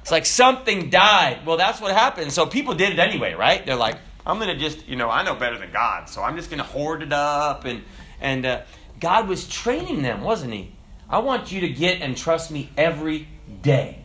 It's 0.00 0.10
like 0.10 0.26
something 0.26 0.90
died. 0.90 1.44
Well, 1.46 1.56
that's 1.56 1.80
what 1.80 1.92
happened. 1.92 2.32
So 2.32 2.46
people 2.46 2.74
did 2.74 2.92
it 2.92 2.98
anyway, 2.98 3.34
right? 3.34 3.64
They're 3.64 3.76
like, 3.76 3.96
I'm 4.26 4.38
gonna 4.38 4.56
just, 4.56 4.86
you 4.88 4.96
know, 4.96 5.10
I 5.10 5.22
know 5.22 5.34
better 5.34 5.58
than 5.58 5.72
God, 5.72 6.08
so 6.08 6.22
I'm 6.22 6.36
just 6.36 6.50
gonna 6.50 6.62
hoard 6.62 7.02
it 7.02 7.12
up, 7.12 7.64
and 7.64 7.82
and 8.20 8.44
uh, 8.44 8.62
God 8.98 9.28
was 9.28 9.48
training 9.48 10.02
them, 10.02 10.22
wasn't 10.22 10.52
He? 10.52 10.72
I 11.08 11.18
want 11.18 11.50
you 11.50 11.62
to 11.62 11.68
get 11.68 12.02
and 12.02 12.16
trust 12.16 12.50
me 12.50 12.70
every 12.76 13.28
day, 13.62 14.04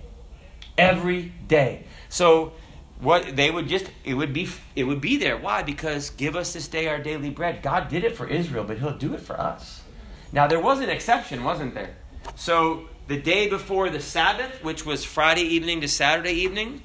every 0.77 1.33
day. 1.47 1.85
So 2.09 2.53
what 2.99 3.35
they 3.35 3.51
would 3.51 3.67
just 3.67 3.91
it 4.03 4.13
would 4.13 4.33
be 4.33 4.47
it 4.75 4.85
would 4.85 5.01
be 5.01 5.17
there. 5.17 5.37
Why? 5.37 5.63
Because 5.63 6.09
give 6.11 6.35
us 6.35 6.53
this 6.53 6.67
day 6.67 6.87
our 6.87 6.99
daily 6.99 7.29
bread. 7.29 7.61
God 7.61 7.89
did 7.89 8.03
it 8.03 8.15
for 8.15 8.27
Israel, 8.27 8.63
but 8.63 8.79
He'll 8.79 8.97
do 8.97 9.13
it 9.13 9.21
for 9.21 9.39
us. 9.39 9.83
Now 10.31 10.47
there 10.47 10.59
was 10.59 10.79
an 10.79 10.89
exception, 10.89 11.43
wasn't 11.43 11.75
there? 11.75 11.95
So 12.35 12.87
the 13.07 13.17
day 13.17 13.47
before 13.47 13.89
the 13.89 13.99
Sabbath, 13.99 14.63
which 14.63 14.85
was 14.85 15.03
Friday 15.03 15.43
evening 15.43 15.81
to 15.81 15.87
Saturday 15.87 16.33
evening, 16.33 16.81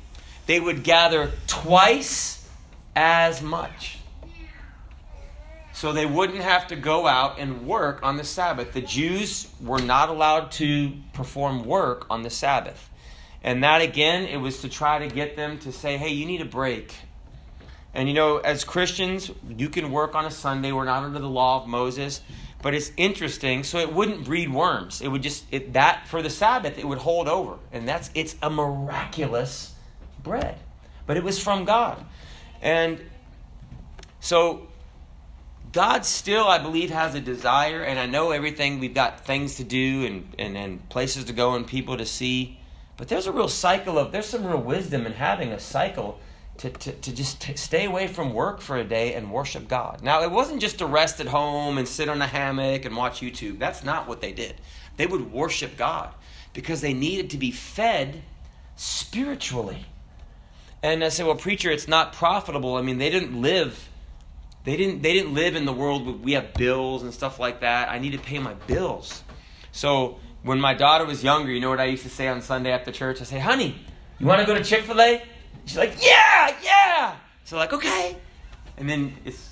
they 0.47 0.61
would 0.61 0.83
gather 0.83 1.31
twice 1.47 2.49
as 2.95 3.41
much. 3.41 3.99
So 5.73 5.93
they 5.95 6.05
wouldn't 6.05 6.41
have 6.41 6.67
to 6.67 6.77
go 6.77 7.07
out 7.07 7.39
and 7.39 7.67
work 7.67 8.01
on 8.03 8.19
the 8.19 8.25
Sabbath. 8.25 8.73
The 8.73 8.83
Jews 8.83 9.51
were 9.63 9.81
not 9.81 10.11
allowed 10.11 10.53
to 10.53 10.93
perform 11.15 11.65
work 11.65 12.05
on 12.11 12.23
the 12.23 12.29
Sabbath. 12.29 12.91
And 13.43 13.65
that 13.65 13.81
again, 13.81 14.25
it 14.25 14.37
was 14.37 14.61
to 14.61 14.69
try 14.69 14.99
to 14.99 15.09
get 15.09 15.37
them 15.37 15.59
to 15.61 15.73
say, 15.73 15.97
hey, 15.97 16.11
you 16.11 16.27
need 16.27 16.43
a 16.43 16.47
break. 16.47 16.95
And 17.95 18.09
you 18.09 18.15
know, 18.15 18.39
as 18.39 18.63
Christians, 18.63 19.31
you 19.57 19.69
can 19.71 19.91
work 19.91 20.15
on 20.15 20.27
a 20.27 20.31
Sunday. 20.31 20.71
We're 20.71 20.85
not 20.85 21.03
under 21.03 21.19
the 21.19 21.31
law 21.31 21.63
of 21.63 21.69
Moses. 21.69 22.21
But 22.63 22.75
it's 22.75 22.93
interesting. 22.97 23.65
So 23.65 23.79
it 23.79 23.93
wouldn't 23.93 24.25
breed 24.25 24.53
worms. 24.53 25.01
It 25.01 25.09
would 25.09 25.23
just 25.23 25.45
it, 25.51 25.73
that 25.73 26.07
for 26.09 26.23
the 26.23 26.31
Sabbath 26.31 26.79
it 26.79 26.87
would 26.87 26.99
hold 26.99 27.29
over, 27.29 27.57
and 27.73 27.89
that's 27.89 28.11
it's 28.15 28.37
a 28.43 28.51
miraculous 28.51 29.75
bread. 30.23 30.59
But 31.07 31.17
it 31.17 31.25
was 31.25 31.43
from 31.43 31.65
God, 31.65 32.05
and 32.61 33.01
so 34.21 34.69
God 35.73 36.05
still, 36.05 36.49
I 36.49 36.59
believe, 36.59 36.91
has 36.91 37.15
a 37.15 37.21
desire, 37.21 37.83
and 37.83 37.99
I 37.99 38.07
know 38.07 38.33
everything. 38.33 38.81
We've 38.81 38.95
got 38.95 39.25
things 39.25 39.57
to 39.57 39.65
do 39.65 40.05
and, 40.05 40.35
and, 40.39 40.57
and 40.57 40.89
places 40.89 41.25
to 41.27 41.33
go 41.33 41.55
and 41.55 41.67
people 41.67 41.97
to 41.97 42.07
see. 42.07 42.59
But 42.97 43.09
there's 43.09 43.27
a 43.27 43.33
real 43.33 43.49
cycle 43.49 43.97
of, 43.97 44.11
there's 44.11 44.27
some 44.27 44.45
real 44.45 44.61
wisdom 44.61 45.07
in 45.07 45.13
having 45.13 45.53
a 45.53 45.61
cycle 45.61 46.19
to, 46.61 46.69
to, 46.69 46.93
to 46.93 47.15
just 47.15 47.41
t- 47.41 47.57
stay 47.57 47.87
away 47.87 48.07
from 48.07 48.35
work 48.35 48.61
for 48.61 48.77
a 48.77 48.85
day 48.85 49.15
and 49.15 49.33
worship 49.33 49.67
God. 49.67 50.03
Now, 50.03 50.23
it 50.23 50.31
wasn't 50.31 50.61
just 50.61 50.79
to 50.79 50.87
rest 50.87 51.19
at 51.19 51.27
home 51.27 51.79
and 51.79 51.89
sit 51.89 52.11
on 52.11 52.21
a 52.21 52.27
hammock 52.27 52.85
and 52.85 52.95
watch 52.95 53.23
YouTube. 53.23 53.59
That's 53.59 53.83
not 53.83 54.07
what 54.07 54.21
they 54.21 54.33
did. 54.33 54.57
They 54.99 55.07
would 55.07 55.33
worship 55.33 55.79
God 55.79 56.13
because 56.53 56.83
they 56.83 56.93
needed 56.93 57.31
to 57.31 57.39
be 57.39 57.51
fed 57.51 58.23
spiritually. 58.77 59.87
And 60.83 61.03
I 61.03 61.09
say, 61.09 61.25
well, 61.25 61.35
preacher, 61.35 61.71
it's 61.71 61.89
not 61.89 62.13
profitable. 62.13 62.77
I 62.77 62.83
mean, 62.83 62.99
they 62.99 63.09
didn't 63.09 63.41
live. 63.41 63.89
They 64.65 64.77
didn't. 64.77 65.01
They 65.01 65.15
didn't 65.15 65.33
live 65.33 65.57
in 65.57 65.65
the 65.65 65.73
world 65.73 66.05
where 66.05 66.15
we 66.15 66.33
have 66.33 66.53
bills 66.53 67.03
and 67.03 67.15
stuff 67.15 67.39
like 67.39 67.61
that. 67.61 67.89
I 67.89 67.99
need 67.99 68.13
to 68.13 68.19
pay 68.19 68.39
my 68.39 68.53
bills. 68.67 69.23
So 69.73 70.19
when 70.43 70.61
my 70.61 70.75
daughter 70.75 71.07
was 71.07 71.25
younger, 71.25 71.51
you 71.51 71.61
know 71.61 71.71
what 71.71 71.81
I 71.81 71.87
used 71.87 72.03
to 72.03 72.11
say 72.11 72.29
on 72.29 72.43
Sunday 72.43 72.71
after 72.71 72.93
church? 72.93 73.23
I 73.23 73.25
say, 73.25 73.39
"Honey, 73.39 73.81
you 74.19 74.27
want 74.27 74.41
to 74.41 74.47
go 74.47 74.55
to 74.55 74.63
Chick 74.63 74.85
Fil 74.85 75.01
A?" 75.01 75.23
She's 75.71 75.79
like, 75.79 76.05
yeah, 76.05 76.53
yeah. 76.65 77.15
So 77.45 77.57
like, 77.57 77.73
okay. 77.73 78.17
And 78.77 78.91
then 78.91 79.15
it's 79.25 79.51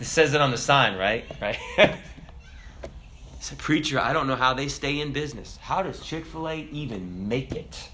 it 0.00 0.04
says 0.04 0.34
it 0.34 0.40
on 0.40 0.50
the 0.50 0.58
sign, 0.58 0.98
right? 0.98 1.24
Right. 1.40 1.56
it's 3.36 3.52
a 3.52 3.54
preacher. 3.54 4.00
I 4.00 4.12
don't 4.12 4.26
know 4.26 4.34
how 4.34 4.54
they 4.54 4.66
stay 4.66 5.00
in 5.00 5.12
business. 5.12 5.56
How 5.62 5.82
does 5.82 6.00
Chick 6.00 6.26
Fil 6.26 6.48
A 6.48 6.56
even 6.72 7.28
make 7.28 7.52
it? 7.52 7.90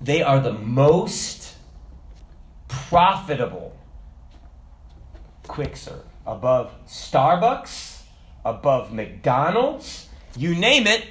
They 0.00 0.22
are 0.22 0.40
the 0.40 0.54
most 0.54 1.56
profitable 2.68 3.76
quick 5.46 5.76
serve 5.76 6.06
above 6.26 6.72
Starbucks, 6.86 8.00
above 8.46 8.94
McDonald's, 8.94 10.08
you 10.38 10.54
name 10.54 10.86
it, 10.86 11.04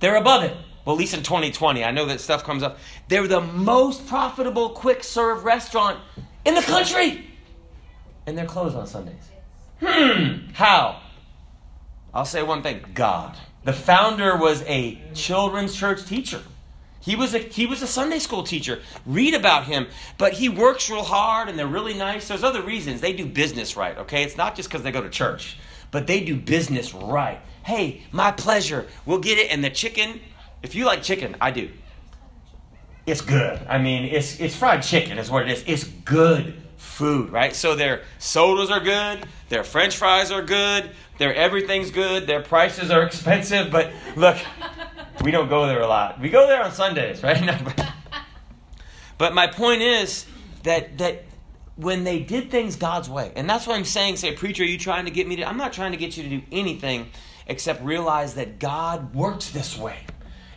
they're 0.00 0.16
above 0.16 0.44
it 0.44 0.56
well, 0.84 0.96
at 0.96 0.98
least 0.98 1.14
in 1.14 1.22
2020, 1.22 1.84
I 1.84 1.90
know 1.92 2.06
that 2.06 2.20
stuff 2.20 2.44
comes 2.44 2.62
up. 2.62 2.78
They're 3.08 3.28
the 3.28 3.40
most 3.40 4.06
profitable 4.06 4.70
quick 4.70 5.04
serve 5.04 5.44
restaurant 5.44 6.00
in 6.44 6.54
the 6.54 6.62
country. 6.62 7.26
And 8.26 8.36
they're 8.36 8.46
closed 8.46 8.76
on 8.76 8.86
Sundays. 8.86 9.30
Hmm, 9.80 10.50
how? 10.52 11.00
I'll 12.14 12.24
say 12.24 12.42
one 12.42 12.62
thing 12.62 12.84
God. 12.94 13.36
The 13.64 13.72
founder 13.72 14.36
was 14.36 14.62
a 14.62 15.00
children's 15.14 15.74
church 15.74 16.04
teacher. 16.04 16.42
He 17.00 17.16
was 17.16 17.34
a 17.34 17.38
he 17.38 17.66
was 17.66 17.82
a 17.82 17.86
Sunday 17.86 18.20
school 18.20 18.44
teacher. 18.44 18.80
Read 19.06 19.34
about 19.34 19.64
him, 19.64 19.88
but 20.18 20.34
he 20.34 20.48
works 20.48 20.88
real 20.88 21.02
hard 21.02 21.48
and 21.48 21.58
they're 21.58 21.66
really 21.66 21.94
nice. 21.94 22.28
There's 22.28 22.44
other 22.44 22.62
reasons. 22.62 23.00
They 23.00 23.12
do 23.12 23.26
business 23.26 23.76
right, 23.76 23.98
okay? 23.98 24.22
It's 24.22 24.36
not 24.36 24.54
just 24.54 24.68
because 24.68 24.82
they 24.84 24.92
go 24.92 25.02
to 25.02 25.10
church, 25.10 25.58
but 25.90 26.06
they 26.06 26.20
do 26.20 26.36
business 26.36 26.94
right. 26.94 27.40
Hey, 27.64 28.02
my 28.12 28.30
pleasure. 28.30 28.86
We'll 29.04 29.18
get 29.18 29.38
it. 29.38 29.50
And 29.50 29.64
the 29.64 29.70
chicken 29.70 30.20
if 30.62 30.74
you 30.74 30.84
like 30.84 31.02
chicken, 31.02 31.36
I 31.40 31.50
do. 31.50 31.70
It's 33.06 33.20
good. 33.20 33.60
I 33.68 33.78
mean, 33.78 34.04
it's 34.04 34.38
it's 34.38 34.54
fried 34.54 34.82
chicken 34.82 35.18
is 35.18 35.30
what 35.30 35.42
it 35.42 35.50
is. 35.50 35.64
It's 35.66 35.84
good 35.84 36.62
food, 36.76 37.30
right? 37.30 37.54
So 37.54 37.74
their 37.74 38.02
sodas 38.18 38.70
are 38.70 38.80
good, 38.80 39.26
their 39.48 39.64
french 39.64 39.96
fries 39.96 40.30
are 40.30 40.42
good, 40.42 40.90
their 41.18 41.34
everything's 41.34 41.90
good, 41.90 42.26
their 42.26 42.42
prices 42.42 42.90
are 42.90 43.02
expensive, 43.06 43.70
but 43.70 43.92
look, 44.16 44.36
we 45.22 45.30
don't 45.30 45.48
go 45.48 45.66
there 45.66 45.80
a 45.80 45.86
lot. 45.86 46.20
We 46.20 46.28
go 46.28 46.46
there 46.46 46.62
on 46.62 46.72
Sundays, 46.72 47.22
right? 47.22 47.40
No, 47.44 47.58
but, 47.64 47.86
but 49.18 49.34
my 49.34 49.46
point 49.46 49.82
is 49.82 50.26
that 50.62 50.98
that 50.98 51.24
when 51.76 52.04
they 52.04 52.20
did 52.20 52.50
things 52.50 52.76
God's 52.76 53.08
way, 53.08 53.32
and 53.34 53.48
that's 53.48 53.66
what 53.66 53.76
I'm 53.76 53.84
saying, 53.84 54.16
say, 54.16 54.34
preacher, 54.34 54.62
are 54.62 54.66
you 54.66 54.78
trying 54.78 55.06
to 55.06 55.10
get 55.10 55.26
me 55.26 55.36
to 55.36 55.48
I'm 55.48 55.56
not 55.56 55.72
trying 55.72 55.92
to 55.92 55.98
get 55.98 56.16
you 56.16 56.22
to 56.22 56.28
do 56.28 56.42
anything 56.52 57.08
except 57.46 57.82
realize 57.82 58.34
that 58.34 58.58
God 58.58 59.14
works 59.14 59.50
this 59.50 59.76
way. 59.76 59.98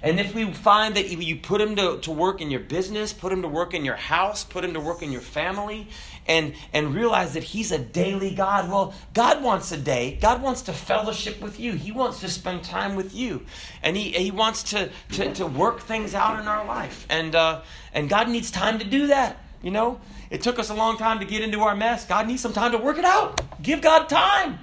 And 0.06 0.20
if 0.20 0.36
we 0.36 0.54
find 0.54 0.96
that 0.96 1.10
you 1.10 1.36
put 1.36 1.60
him 1.60 1.76
to, 1.78 1.98
to 2.02 2.12
work 2.12 2.39
in 2.39 2.52
your 2.52 2.60
business, 2.60 3.12
put 3.12 3.34
him 3.34 3.41
to 3.41 3.48
work 3.48 3.74
in 3.74 3.84
your 3.84 3.96
house, 3.96 4.44
put 4.44 4.63
him 4.63 4.74
to 4.74 4.80
work 4.80 5.02
in 5.02 5.12
your 5.12 5.22
family, 5.22 5.88
and, 6.28 6.54
and 6.74 6.94
realize 6.94 7.34
that 7.34 7.44
he's 7.44 7.72
a 7.72 7.80
daily 7.80 8.34
God, 8.36 8.70
well, 8.70 8.94
God 9.15 9.41
wants 9.41 9.72
a 9.72 9.78
day. 9.78 10.20
God 10.22 10.44
wants 10.44 10.62
to 10.63 10.74
fellowship 10.74 11.41
with 11.41 11.60
you. 11.60 11.74
He 11.74 11.91
wants 11.91 12.20
to 12.20 12.30
spend 12.30 12.63
time 12.63 12.96
with 12.96 13.15
you. 13.15 13.48
And 13.82 13.98
he, 13.98 14.12
he 14.12 14.30
wants 14.30 14.62
to, 14.72 14.91
to, 15.13 15.34
to 15.34 15.48
work 15.48 15.80
things 15.80 16.13
out 16.13 16.39
in 16.39 16.48
our 16.48 16.65
life. 16.68 17.08
And, 17.10 17.34
uh, 17.34 17.62
and 17.91 18.08
God 18.08 18.30
needs 18.30 18.52
time 18.52 18.78
to 18.78 18.86
do 18.86 19.08
that, 19.08 19.38
you 19.63 19.72
know? 19.72 20.00
It 20.30 20.44
took 20.44 20.60
us 20.60 20.70
a 20.70 20.76
long 20.76 20.98
time 20.98 21.20
to 21.20 21.26
get 21.26 21.41
into 21.41 21.62
our 21.62 21.76
mess. 21.76 22.06
God 22.06 22.28
needs 22.28 22.41
some 22.41 22.54
time 22.54 22.74
to 22.74 22.78
work 22.78 23.00
it 23.00 23.06
out. 23.06 23.41
Give 23.62 23.82
God 23.82 24.08
time. 24.08 24.60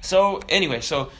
So, 0.00 0.40
anyway, 0.48 0.80
so 0.80 1.10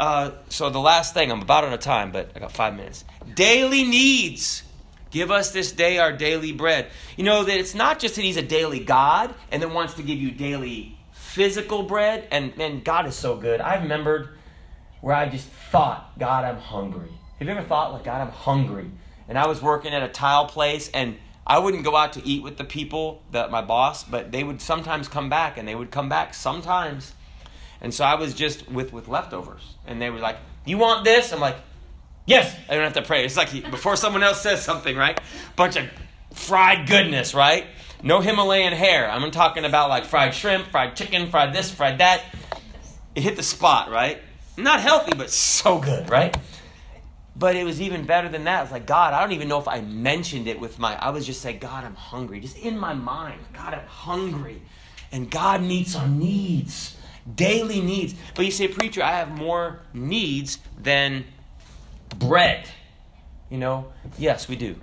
uh, 0.00 0.32
so 0.48 0.70
the 0.70 0.80
last 0.80 1.12
thing, 1.12 1.30
I'm 1.30 1.42
about 1.42 1.62
out 1.62 1.74
of 1.74 1.80
time, 1.80 2.10
but 2.10 2.30
I 2.34 2.38
got 2.38 2.52
five 2.52 2.74
minutes. 2.74 3.04
Daily 3.34 3.84
needs. 3.84 4.62
Give 5.10 5.30
us 5.30 5.52
this 5.52 5.72
day 5.72 5.98
our 5.98 6.10
daily 6.10 6.52
bread. 6.52 6.86
You 7.18 7.24
know 7.24 7.44
that 7.44 7.58
it's 7.58 7.74
not 7.74 7.98
just 7.98 8.14
that 8.14 8.22
He's 8.22 8.38
a 8.38 8.42
daily 8.42 8.80
God 8.80 9.34
and 9.52 9.62
then 9.62 9.74
wants 9.74 9.94
to 9.94 10.02
give 10.02 10.18
you 10.18 10.30
daily 10.30 10.96
physical 11.12 11.82
bread. 11.82 12.26
And 12.30 12.56
man, 12.56 12.80
God 12.80 13.06
is 13.08 13.14
so 13.14 13.36
good. 13.36 13.60
I 13.60 13.74
remembered 13.74 14.30
where 15.02 15.14
I 15.14 15.28
just 15.28 15.46
thought, 15.46 16.18
God, 16.18 16.46
I'm 16.46 16.56
hungry. 16.56 17.12
Have 17.38 17.46
you 17.46 17.54
ever 17.54 17.66
thought, 17.66 17.92
like, 17.92 18.04
God, 18.04 18.22
I'm 18.22 18.32
hungry? 18.32 18.90
And 19.28 19.36
I 19.36 19.46
was 19.48 19.60
working 19.60 19.92
at 19.92 20.02
a 20.02 20.08
tile 20.08 20.46
place 20.46 20.88
and 20.94 21.18
I 21.46 21.58
wouldn't 21.58 21.84
go 21.84 21.94
out 21.94 22.14
to 22.14 22.26
eat 22.26 22.42
with 22.42 22.56
the 22.56 22.64
people 22.64 23.22
that 23.32 23.50
my 23.50 23.60
boss, 23.60 24.02
but 24.02 24.32
they 24.32 24.44
would 24.44 24.62
sometimes 24.62 25.08
come 25.08 25.28
back 25.28 25.58
and 25.58 25.68
they 25.68 25.74
would 25.74 25.90
come 25.90 26.08
back 26.08 26.32
sometimes 26.32 27.12
and 27.80 27.92
so 27.92 28.04
I 28.04 28.14
was 28.14 28.34
just 28.34 28.70
with, 28.70 28.92
with 28.92 29.08
leftovers. 29.08 29.74
And 29.86 30.00
they 30.00 30.10
were 30.10 30.18
like, 30.18 30.36
You 30.64 30.78
want 30.78 31.04
this? 31.04 31.32
I'm 31.32 31.40
like, 31.40 31.56
Yes. 32.26 32.54
I 32.68 32.74
don't 32.74 32.84
have 32.84 32.92
to 32.94 33.02
pray. 33.02 33.24
It's 33.24 33.36
like 33.36 33.50
before 33.70 33.96
someone 33.96 34.22
else 34.22 34.40
says 34.40 34.62
something, 34.62 34.96
right? 34.96 35.20
Bunch 35.56 35.76
of 35.76 35.86
fried 36.32 36.88
goodness, 36.88 37.34
right? 37.34 37.66
No 38.02 38.20
Himalayan 38.20 38.72
hare. 38.72 39.10
I'm 39.10 39.30
talking 39.30 39.64
about 39.64 39.88
like 39.88 40.04
fried 40.04 40.34
shrimp, 40.34 40.68
fried 40.68 40.96
chicken, 40.96 41.30
fried 41.30 41.52
this, 41.52 41.70
fried 41.70 41.98
that. 41.98 42.22
It 43.14 43.22
hit 43.22 43.36
the 43.36 43.42
spot, 43.42 43.90
right? 43.90 44.18
Not 44.56 44.80
healthy, 44.80 45.12
but 45.16 45.30
so 45.30 45.78
good, 45.78 46.08
right? 46.08 46.36
But 47.34 47.56
it 47.56 47.64
was 47.64 47.80
even 47.80 48.04
better 48.04 48.28
than 48.28 48.44
that. 48.44 48.64
It's 48.64 48.72
like, 48.72 48.86
God, 48.86 49.14
I 49.14 49.20
don't 49.20 49.32
even 49.32 49.48
know 49.48 49.58
if 49.58 49.66
I 49.66 49.80
mentioned 49.80 50.46
it 50.46 50.60
with 50.60 50.78
my, 50.78 50.94
I 50.96 51.10
was 51.10 51.26
just 51.26 51.40
saying, 51.40 51.58
God, 51.58 51.84
I'm 51.84 51.94
hungry. 51.94 52.40
Just 52.40 52.58
in 52.58 52.78
my 52.78 52.92
mind, 52.92 53.40
God, 53.52 53.74
I'm 53.74 53.86
hungry. 53.86 54.62
And 55.10 55.30
God 55.30 55.62
meets 55.62 55.96
our 55.96 56.06
needs 56.06 56.96
daily 57.34 57.80
needs. 57.80 58.14
But 58.34 58.44
you 58.44 58.50
say, 58.50 58.68
Preacher, 58.68 59.02
I 59.02 59.12
have 59.12 59.30
more 59.30 59.80
needs 59.92 60.58
than 60.78 61.24
bread. 62.18 62.68
You 63.48 63.58
know, 63.58 63.92
yes, 64.18 64.48
we 64.48 64.56
do. 64.56 64.76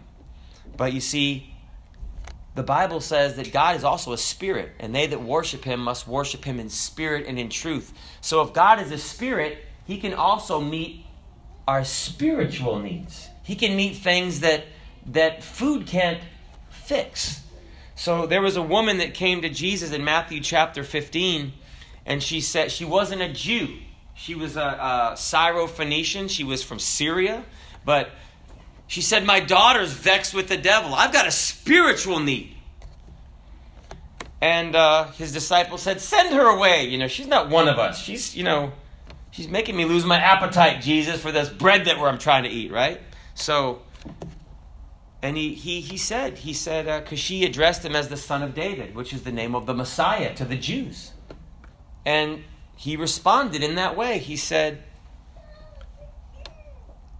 But 0.76 0.94
you 0.94 1.02
see, 1.02 1.54
the 2.56 2.64
Bible 2.64 3.02
says 3.02 3.36
that 3.36 3.52
God 3.52 3.76
is 3.76 3.84
also 3.84 4.14
a 4.14 4.18
spirit, 4.18 4.72
and 4.80 4.94
they 4.94 5.08
that 5.08 5.22
worship 5.22 5.64
him 5.64 5.80
must 5.80 6.08
worship 6.08 6.44
him 6.44 6.60
in 6.60 6.70
spirit 6.70 7.26
and 7.28 7.38
in 7.40 7.50
truth. 7.50 7.94
So 8.22 8.42
if 8.42 8.54
God 8.54 8.80
is 8.80 8.92
a 8.92 8.98
spirit, 8.98 9.60
he 9.86 9.98
can 9.98 10.14
also 10.14 10.60
meet 10.60 11.06
our 11.68 11.84
spiritual 11.84 12.80
needs. 12.80 13.28
He 13.44 13.56
can 13.56 13.76
meet 13.76 13.98
things 13.98 14.42
that 14.42 14.66
that 15.08 15.44
food 15.44 15.88
can't 15.88 16.20
fix. 16.70 17.42
So 17.96 18.26
there 18.26 18.42
was 18.42 18.58
a 18.58 18.62
woman 18.62 18.98
that 18.98 19.14
came 19.14 19.42
to 19.42 19.50
Jesus 19.50 19.92
in 19.92 20.04
Matthew 20.04 20.42
chapter 20.42 20.84
15, 20.84 21.54
and 22.08 22.24
she 22.24 22.42
said 22.42 22.72
she 22.72 22.86
wasn't 22.86 23.22
a 23.22 23.32
Jew. 23.32 23.78
She 24.16 24.34
was 24.34 24.56
a, 24.58 24.62
a 24.62 25.14
Syrophoenician. 25.16 26.30
She 26.30 26.44
was 26.44 26.64
from 26.64 26.80
Syria, 26.80 27.44
but 27.86 28.10
she 28.88 29.02
said, 29.02 29.26
My 29.26 29.42
daughter's 29.42 29.92
vexed 29.92 30.34
with 30.34 30.48
the 30.48 30.58
devil. 30.58 30.96
I've 30.96 31.14
got 31.14 31.28
a 31.28 31.32
spiritual 31.32 32.20
need. 32.20 32.56
And 34.40 34.76
uh, 34.76 35.12
his 35.12 35.34
disciples 35.34 35.82
said, 35.82 36.00
Send 36.00 36.34
her 36.34 36.48
away. 36.48 36.88
You 36.88 36.98
know, 36.98 37.08
she's 37.08 37.28
not 37.28 37.50
one 37.50 37.68
of 37.68 37.78
us. 37.78 38.00
She's, 38.00 38.36
you 38.36 38.44
know, 38.44 38.72
she's 39.32 39.50
making 39.50 39.76
me 39.76 39.86
lose 39.86 40.06
my 40.06 40.18
appetite, 40.18 40.82
Jesus, 40.82 41.22
for 41.22 41.34
this 41.34 41.50
bread 41.50 41.86
that 41.86 41.98
I'm 41.98 42.18
trying 42.18 42.44
to 42.44 42.50
eat, 42.50 42.72
right? 42.72 43.02
So, 43.36 43.82
and 45.22 45.36
he, 45.36 45.54
he, 45.54 45.82
he 45.82 45.98
said, 45.98 46.38
he 46.38 46.54
said, 46.54 46.86
because 47.04 47.20
uh, 47.20 47.22
she 47.22 47.44
addressed 47.44 47.84
him 47.84 47.96
as 47.96 48.08
the 48.08 48.18
son 48.18 48.42
of 48.44 48.56
David, 48.56 48.96
which 48.96 49.14
is 49.14 49.24
the 49.24 49.32
name 49.32 49.56
of 49.56 49.66
the 49.66 49.74
Messiah 49.74 50.34
to 50.36 50.46
the 50.46 50.56
Jews. 50.56 51.12
And 52.08 52.46
he 52.78 52.96
responded 52.96 53.62
in 53.62 53.76
that 53.76 53.98
way. 53.98 54.20
He 54.20 54.38
said, 54.38 54.82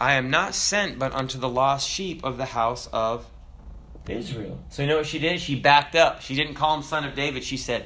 I 0.00 0.14
am 0.14 0.30
not 0.30 0.54
sent 0.54 0.98
but 0.98 1.12
unto 1.12 1.36
the 1.36 1.48
lost 1.48 1.86
sheep 1.86 2.24
of 2.24 2.38
the 2.38 2.46
house 2.46 2.88
of 2.90 3.26
Israel. 4.08 4.58
So 4.70 4.80
you 4.80 4.88
know 4.88 4.96
what 4.96 5.04
she 5.04 5.18
did? 5.18 5.42
She 5.42 5.60
backed 5.60 5.94
up. 5.94 6.22
She 6.22 6.34
didn't 6.34 6.54
call 6.54 6.74
him 6.74 6.82
son 6.82 7.04
of 7.04 7.14
David. 7.14 7.44
She 7.44 7.58
said, 7.58 7.84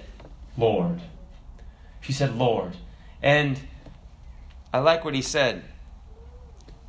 Lord. 0.57 1.01
She 2.01 2.13
said, 2.13 2.37
Lord. 2.37 2.77
And 3.21 3.59
I 4.73 4.79
like 4.79 5.05
what 5.05 5.17
he 5.17 5.23
said. 5.23 5.65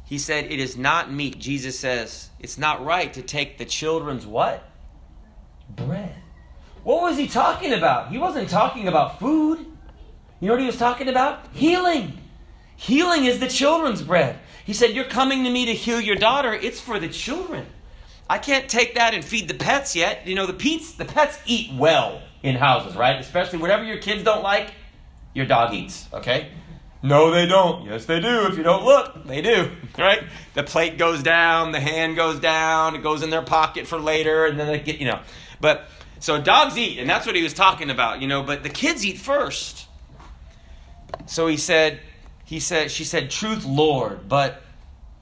He 0.05 0.19
said, 0.19 0.45
It 0.51 0.59
is 0.59 0.77
not 0.77 1.11
meat. 1.11 1.39
Jesus 1.39 1.79
says, 1.79 2.29
It's 2.39 2.59
not 2.59 2.85
right 2.85 3.11
to 3.13 3.23
take 3.23 3.57
the 3.57 3.65
children's 3.65 4.27
what? 4.27 4.63
Bread. 5.75 6.13
What 6.83 7.01
was 7.01 7.17
he 7.17 7.27
talking 7.27 7.73
about? 7.73 8.11
He 8.11 8.19
wasn't 8.19 8.47
talking 8.47 8.87
about 8.87 9.19
food. 9.19 9.72
You 10.43 10.49
know 10.49 10.55
what 10.55 10.59
he 10.59 10.67
was 10.67 10.77
talking 10.77 11.07
about? 11.07 11.47
Healing. 11.53 12.19
Healing 12.75 13.23
is 13.23 13.39
the 13.39 13.47
children's 13.47 14.01
bread. 14.01 14.39
He 14.65 14.73
said, 14.73 14.89
You're 14.89 15.05
coming 15.05 15.45
to 15.45 15.49
me 15.49 15.67
to 15.67 15.73
heal 15.73 16.01
your 16.01 16.17
daughter. 16.17 16.53
It's 16.53 16.81
for 16.81 16.99
the 16.99 17.07
children. 17.07 17.65
I 18.29 18.39
can't 18.39 18.67
take 18.67 18.95
that 18.95 19.13
and 19.13 19.23
feed 19.23 19.47
the 19.47 19.53
pets 19.53 19.95
yet. 19.95 20.27
You 20.27 20.35
know, 20.35 20.45
the 20.45 20.51
pets, 20.51 20.95
the 20.95 21.05
pets 21.05 21.39
eat 21.45 21.71
well 21.73 22.21
in 22.41 22.57
houses, 22.57 22.97
right? 22.97 23.21
Especially 23.21 23.59
whatever 23.59 23.85
your 23.85 23.99
kids 23.99 24.25
don't 24.25 24.43
like, 24.43 24.73
your 25.33 25.45
dog 25.45 25.73
eats, 25.73 26.09
okay? 26.11 26.49
No, 27.01 27.31
they 27.31 27.45
don't. 27.45 27.85
Yes, 27.85 28.03
they 28.03 28.19
do. 28.19 28.45
If 28.47 28.57
you 28.57 28.63
don't 28.63 28.83
look, 28.83 29.25
they 29.25 29.41
do, 29.41 29.71
right? 29.97 30.25
The 30.55 30.63
plate 30.63 30.97
goes 30.97 31.23
down, 31.23 31.71
the 31.71 31.79
hand 31.79 32.17
goes 32.17 32.41
down, 32.41 32.97
it 32.97 33.01
goes 33.01 33.23
in 33.23 33.29
their 33.29 33.43
pocket 33.43 33.87
for 33.87 33.97
later, 33.97 34.45
and 34.45 34.59
then 34.59 34.67
they 34.67 34.79
get, 34.79 34.99
you 34.99 35.07
know. 35.07 35.21
But 35.61 35.85
so 36.19 36.41
dogs 36.41 36.77
eat, 36.77 36.99
and 36.99 37.09
that's 37.09 37.25
what 37.25 37.37
he 37.37 37.43
was 37.43 37.53
talking 37.53 37.89
about, 37.89 38.21
you 38.21 38.27
know, 38.27 38.43
but 38.43 38.63
the 38.63 38.69
kids 38.69 39.05
eat 39.05 39.19
first. 39.19 39.87
So 41.25 41.47
he 41.47 41.57
said, 41.57 41.99
he 42.45 42.59
said, 42.59 42.91
she 42.91 43.03
said, 43.03 43.29
Truth, 43.29 43.65
Lord, 43.65 44.27
but 44.27 44.61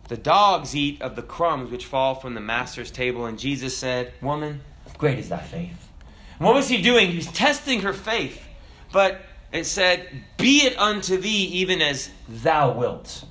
the 0.07 0.17
dogs 0.17 0.75
eat 0.75 1.01
of 1.01 1.15
the 1.15 1.21
crumbs 1.21 1.71
which 1.71 1.85
fall 1.85 2.15
from 2.15 2.33
the 2.33 2.41
master's 2.41 2.91
table. 2.91 3.25
And 3.25 3.39
Jesus 3.39 3.77
said, 3.77 4.13
Woman, 4.21 4.61
great 4.97 5.19
is 5.19 5.29
thy 5.29 5.41
faith. 5.41 5.89
And 6.37 6.45
what 6.45 6.55
was 6.55 6.67
he 6.67 6.81
doing? 6.81 7.09
He 7.09 7.17
was 7.17 7.27
testing 7.27 7.81
her 7.81 7.93
faith. 7.93 8.43
But 8.91 9.21
it 9.51 9.65
said, 9.65 10.09
Be 10.37 10.65
it 10.65 10.77
unto 10.77 11.17
thee 11.17 11.45
even 11.45 11.81
as 11.81 12.09
thou 12.27 12.73
wilt. 12.73 13.25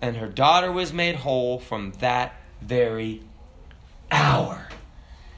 And 0.00 0.16
her 0.16 0.28
daughter 0.28 0.72
was 0.72 0.92
made 0.92 1.16
whole 1.16 1.58
from 1.58 1.92
that 2.00 2.34
very 2.60 3.22
hour. 4.10 4.68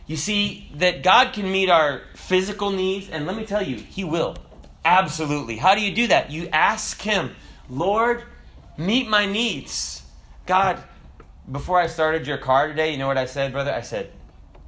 You 0.07 0.17
see, 0.17 0.71
that 0.75 1.03
God 1.03 1.33
can 1.33 1.51
meet 1.51 1.71
our 1.71 2.03
physical 2.15 2.71
needs, 2.71 3.09
and 3.09 3.27
let 3.27 3.37
me 3.37 3.47
tell 3.47 3.63
you, 3.63 3.77
He 3.77 4.05
will. 4.05 4.37
Absolutely. 4.85 5.57
How 5.57 5.75
do 5.75 5.81
you 5.81 5.95
do 5.95 6.09
that? 6.09 6.31
You 6.31 6.49
ask 6.53 7.01
Him. 7.01 7.35
Lord, 7.69 8.25
meet 8.77 9.09
my 9.09 9.27
needs. 9.27 10.03
God, 10.47 10.83
before 11.51 11.81
I 11.81 11.87
started 11.87 12.27
your 12.27 12.39
car 12.39 12.69
today, 12.69 12.93
you 12.93 12.99
know 12.99 13.07
what 13.07 13.19
I 13.19 13.25
said, 13.25 13.53
brother? 13.53 13.73
I 13.73 13.81
said, 13.81 14.13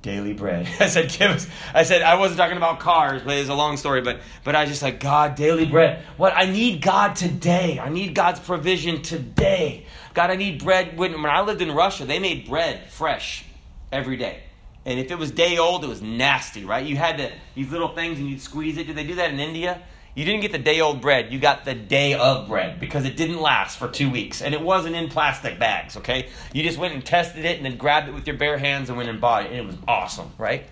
daily 0.07 0.33
bread. 0.33 0.69
I 0.81 0.87
said, 0.87 1.11
give 1.11 1.31
us. 1.31 1.47
I 1.75 1.83
said, 1.83 2.03
I 2.03 2.15
wasn't 2.15 2.39
talking 2.39 2.57
about 2.57 2.81
cars, 2.81 3.23
but 3.23 3.37
it's 3.37 3.51
a 3.51 3.55
long 3.55 3.77
story. 3.77 4.01
But 4.01 4.21
but 4.45 4.55
I 4.55 4.65
just 4.65 4.83
like 4.83 5.01
God, 5.01 5.35
daily 5.35 5.67
bread. 5.67 6.03
What 6.17 6.33
I 6.35 6.47
need 6.47 6.81
God 6.81 7.17
today. 7.17 7.79
I 7.79 7.91
need 7.91 8.15
God's 8.15 8.41
provision 8.41 9.03
today. 9.03 9.85
God, 10.15 10.31
I 10.31 10.37
need 10.37 10.63
bread. 10.63 10.97
When 10.97 11.13
when 11.13 11.31
I 11.31 11.43
lived 11.43 11.61
in 11.61 11.73
Russia, 11.73 12.07
they 12.07 12.19
made 12.19 12.49
bread 12.49 12.89
fresh 12.89 13.45
every 13.93 14.17
day. 14.17 14.45
And 14.87 15.01
if 15.01 15.11
it 15.11 15.19
was 15.19 15.33
day 15.33 15.59
old, 15.59 15.83
it 15.83 15.89
was 15.89 16.01
nasty, 16.01 16.65
right? 16.65 16.87
You 16.87 16.97
had 16.97 17.33
these 17.57 17.73
little 17.73 17.89
things 17.89 18.21
and 18.21 18.31
you'd 18.31 18.41
squeeze 18.41 18.79
it. 18.79 18.87
Did 18.87 18.95
they 18.97 19.05
do 19.05 19.17
that 19.17 19.33
in 19.33 19.41
India? 19.41 19.83
You 20.17 20.25
didn't 20.25 20.41
get 20.41 20.53
the 20.53 20.59
day 20.59 20.81
old 20.81 21.03
bread, 21.03 21.31
you 21.31 21.39
got 21.39 21.67
the 21.67 21.75
day 21.75 22.15
of 22.15 22.49
bread 22.49 22.81
because 22.81 23.05
it 23.05 23.19
didn't 23.19 23.39
last 23.39 23.77
for 23.79 23.87
two 23.87 24.11
weeks 24.11 24.41
and 24.41 24.55
it 24.55 24.63
wasn't 24.63 24.97
in 24.97 25.11
plastic 25.11 25.59
bags, 25.59 25.95
okay? 25.99 26.31
You 26.55 26.63
just 26.63 26.79
went 26.79 26.95
and 26.95 27.05
tested 27.05 27.45
it 27.45 27.59
and 27.59 27.67
then 27.67 27.77
grabbed 27.77 28.09
it 28.09 28.15
with 28.15 28.27
your 28.27 28.39
bare 28.39 28.57
hands 28.57 28.89
and 28.89 28.97
went 28.97 29.11
and 29.11 29.21
bought 29.21 29.45
it 29.45 29.51
and 29.51 29.61
it 29.61 29.67
was 29.67 29.77
awesome, 29.87 30.33
right? 30.39 30.65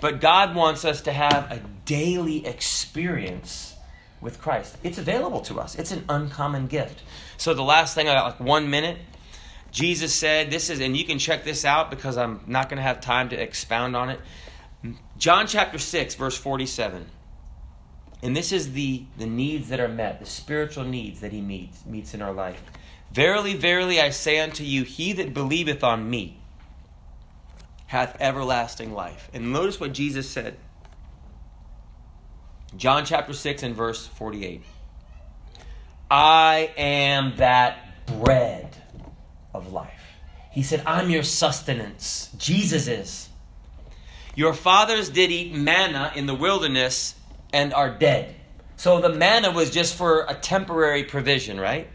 But 0.00 0.20
God 0.20 0.54
wants 0.54 0.84
us 0.84 1.00
to 1.02 1.12
have 1.12 1.50
a 1.50 1.60
daily 1.86 2.46
experience 2.46 3.74
with 4.20 4.40
Christ. 4.40 4.76
It's 4.84 4.98
available 4.98 5.40
to 5.40 5.58
us, 5.58 5.74
it's 5.74 5.90
an 5.90 6.04
uncommon 6.08 6.68
gift. 6.68 7.02
So, 7.38 7.52
the 7.52 7.64
last 7.64 7.96
thing, 7.96 8.08
I 8.08 8.14
got 8.14 8.26
like 8.26 8.40
one 8.40 8.70
minute. 8.70 8.98
Jesus 9.72 10.14
said, 10.14 10.52
This 10.52 10.70
is, 10.70 10.80
and 10.80 10.96
you 10.96 11.04
can 11.04 11.18
check 11.18 11.42
this 11.42 11.64
out 11.64 11.90
because 11.90 12.16
I'm 12.16 12.40
not 12.46 12.68
going 12.68 12.78
to 12.78 12.82
have 12.82 13.00
time 13.00 13.28
to 13.30 13.36
expound 13.36 13.96
on 13.96 14.08
it. 14.10 14.20
John 15.18 15.48
chapter 15.48 15.78
6, 15.78 16.14
verse 16.14 16.38
47. 16.38 17.06
And 18.22 18.36
this 18.36 18.52
is 18.52 18.72
the, 18.72 19.04
the 19.18 19.26
needs 19.26 19.68
that 19.68 19.80
are 19.80 19.88
met, 19.88 20.20
the 20.20 20.26
spiritual 20.26 20.84
needs 20.84 21.20
that 21.20 21.32
he 21.32 21.40
meets, 21.40 21.84
meets 21.84 22.14
in 22.14 22.22
our 22.22 22.32
life. 22.32 22.62
Verily, 23.12 23.54
verily, 23.54 24.00
I 24.00 24.10
say 24.10 24.38
unto 24.38 24.64
you, 24.64 24.82
he 24.82 25.12
that 25.14 25.34
believeth 25.34 25.84
on 25.84 26.08
me 26.08 26.38
hath 27.86 28.16
everlasting 28.20 28.92
life. 28.92 29.30
And 29.32 29.52
notice 29.52 29.78
what 29.78 29.92
Jesus 29.92 30.28
said. 30.28 30.56
John 32.76 33.04
chapter 33.04 33.32
6 33.32 33.62
and 33.62 33.74
verse 33.74 34.06
48. 34.06 34.62
I 36.10 36.72
am 36.76 37.36
that 37.36 38.06
bread 38.06 38.76
of 39.54 39.72
life. 39.72 39.92
He 40.52 40.62
said, 40.62 40.82
I'm 40.86 41.10
your 41.10 41.22
sustenance. 41.22 42.30
Jesus 42.36 42.88
is. 42.88 43.28
Your 44.34 44.52
fathers 44.52 45.08
did 45.08 45.30
eat 45.30 45.54
manna 45.54 46.12
in 46.14 46.26
the 46.26 46.34
wilderness 46.34 47.14
and 47.56 47.72
are 47.72 47.88
dead. 47.88 48.34
So 48.76 49.00
the 49.00 49.08
manna 49.08 49.50
was 49.50 49.70
just 49.70 49.94
for 49.94 50.26
a 50.28 50.34
temporary 50.34 51.04
provision, 51.04 51.58
right? 51.58 51.88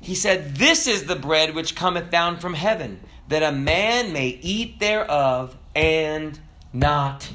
He 0.00 0.16
said, 0.16 0.56
This 0.56 0.88
is 0.88 1.04
the 1.04 1.14
bread 1.14 1.54
which 1.54 1.76
cometh 1.76 2.10
down 2.10 2.38
from 2.38 2.54
heaven, 2.54 3.00
that 3.28 3.44
a 3.44 3.52
man 3.52 4.12
may 4.12 4.40
eat 4.42 4.80
thereof 4.80 5.56
and 5.76 6.40
not 6.72 7.30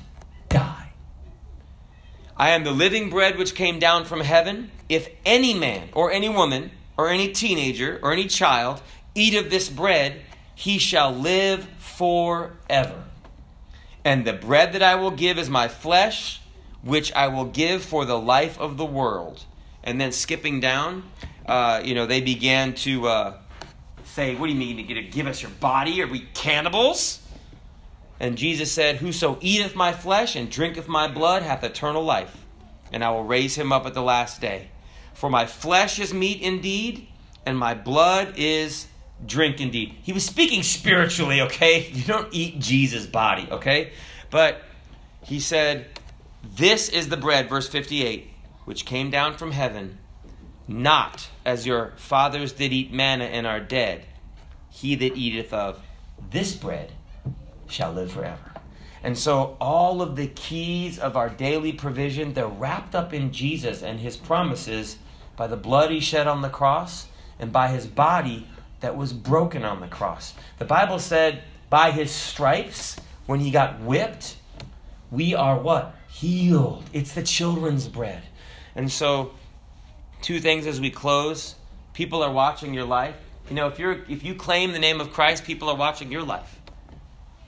die. 0.50 0.92
I 2.36 2.50
am 2.50 2.66
the 2.66 2.72
living 2.72 3.10
bread 3.10 3.38
which 3.38 3.56
came 3.56 3.80
down 3.80 4.04
from 4.04 4.20
heaven. 4.20 4.70
If 4.90 5.08
any 5.26 5.54
man 5.54 5.88
or 5.94 6.12
any 6.12 6.28
woman 6.28 6.72
or 6.98 7.08
any 7.08 7.32
teenager 7.32 8.02
or 8.04 8.12
any 8.12 8.28
child 8.28 8.82
eat 9.16 9.34
of 9.34 9.50
this 9.50 9.70
bread, 9.70 10.22
he 10.56 10.78
shall 10.78 11.14
live 11.14 11.70
forever. 11.78 13.06
And 14.04 14.26
the 14.26 14.34
bread 14.34 14.74
that 14.74 14.84
I 14.84 14.96
will 14.96 15.12
give 15.12 15.38
is 15.38 15.50
my 15.50 15.70
flesh 15.70 16.42
which 16.82 17.14
I 17.14 17.28
will 17.28 17.46
give 17.46 17.84
for 17.84 18.06
the 18.06 18.18
life 18.18 18.60
of 18.60 18.78
the 18.78 18.86
world. 18.86 19.44
And 19.84 20.00
then 20.00 20.12
skipping 20.12 20.60
down, 20.60 21.04
uh, 21.46 21.82
you 21.84 21.96
know, 21.96 22.06
they 22.06 22.22
began 22.22 22.74
to 22.76 23.08
uh, 23.08 23.38
say, 24.04 24.36
What 24.36 24.48
do 24.48 24.54
you 24.54 24.60
mean 24.60 24.78
you're 24.78 24.88
going 24.88 25.04
to 25.04 25.12
give 25.12 25.28
us 25.28 25.42
your 25.42 25.52
body? 25.52 26.02
Are 26.02 26.08
we 26.08 26.22
cannibals? 26.34 27.22
And 28.20 28.38
Jesus 28.38 28.72
said, 28.72 28.98
Whoso 28.98 29.38
eateth 29.42 29.76
my 29.76 29.94
flesh 29.94 30.36
and 30.36 30.50
drinketh 30.50 30.88
my 30.88 31.08
blood 31.08 31.44
hath 31.44 31.64
eternal 31.64 32.04
life, 32.04 32.46
and 32.92 33.04
I 33.04 33.12
will 33.12 33.24
raise 33.24 33.56
him 33.56 33.72
up 33.72 33.86
at 33.86 33.94
the 33.94 34.02
last 34.02 34.42
day. 34.42 34.70
For 35.14 35.30
my 35.30 35.46
flesh 35.46 36.00
is 36.00 36.14
meat 36.14 36.42
indeed, 36.42 37.08
and 37.46 37.58
my 37.58 37.74
blood 37.74 38.34
is 38.38 38.88
drink 39.26 39.60
indeed. 39.60 39.96
He 40.04 40.14
was 40.14 40.26
speaking 40.26 40.64
spiritually, 40.64 41.42
okay? 41.42 41.90
You 41.94 42.04
don't 42.04 42.34
eat 42.34 42.60
Jesus' 42.60 43.06
body, 43.06 43.48
okay? 43.52 43.92
But 44.30 44.62
he 45.24 45.40
said, 45.40 45.88
this 46.44 46.90
is 46.90 47.10
the 47.10 47.18
bread, 47.18 47.50
verse 47.50 47.68
58, 47.68 48.30
which 48.66 48.86
came 48.86 49.10
down 49.10 49.38
from 49.38 49.52
heaven, 49.52 49.98
not 50.68 51.30
as 51.46 51.66
your 51.66 51.94
fathers 51.98 52.54
did 52.54 52.72
eat 52.72 52.94
manna 52.94 53.26
and 53.26 53.46
are 53.46 53.60
dead. 53.60 54.06
He 54.70 54.96
that 54.96 55.18
eateth 55.18 55.54
of 55.54 55.80
this 56.32 56.54
bread 56.56 56.92
shall 57.68 57.92
live 57.92 58.12
forever. 58.12 58.52
And 59.04 59.18
so 59.18 59.56
all 59.62 60.02
of 60.02 60.16
the 60.16 60.28
keys 60.28 61.00
of 61.00 61.16
our 61.16 61.30
daily 61.30 61.72
provision, 61.72 62.34
they're 62.34 62.48
wrapped 62.48 62.96
up 62.96 63.14
in 63.14 63.32
Jesus 63.32 63.82
and 63.82 64.00
his 64.00 64.18
promises 64.18 64.98
by 65.38 65.48
the 65.48 65.56
blood 65.56 65.90
he 65.90 66.00
shed 66.00 66.28
on 66.28 66.42
the 66.42 66.50
cross 66.50 67.08
and 67.40 67.52
by 67.52 67.70
his 67.70 67.88
body 67.88 68.48
that 68.82 68.98
was 68.98 69.14
broken 69.14 69.64
on 69.64 69.80
the 69.80 69.88
cross. 69.88 70.34
The 70.58 70.66
Bible 70.66 71.00
said 71.00 71.44
by 71.70 71.92
his 71.92 72.12
stripes 72.12 72.98
when 73.26 73.40
he 73.40 73.52
got 73.52 73.80
whipped, 73.80 74.36
we 75.12 75.34
are 75.34 75.58
what? 75.58 75.96
Healed. 76.20 76.84
It's 76.92 77.14
the 77.14 77.24
children's 77.24 77.88
bread. 77.88 78.24
And 78.76 78.92
so 78.92 79.32
two 80.22 80.42
things 80.42 80.68
as 80.68 80.82
we 80.82 80.92
close. 80.92 81.56
People 81.94 82.22
are 82.22 82.32
watching 82.32 82.74
your 82.74 82.84
life. 82.84 83.16
You 83.50 83.56
know, 83.56 83.68
if 83.68 83.80
you're 83.80 84.04
if 84.10 84.24
you 84.24 84.36
claim 84.36 84.74
the 84.74 84.80
name 84.80 85.00
of 85.00 85.14
Christ, 85.14 85.46
people 85.46 85.70
are 85.70 85.78
watching 85.78 86.12
your 86.12 86.24
life. 86.24 86.60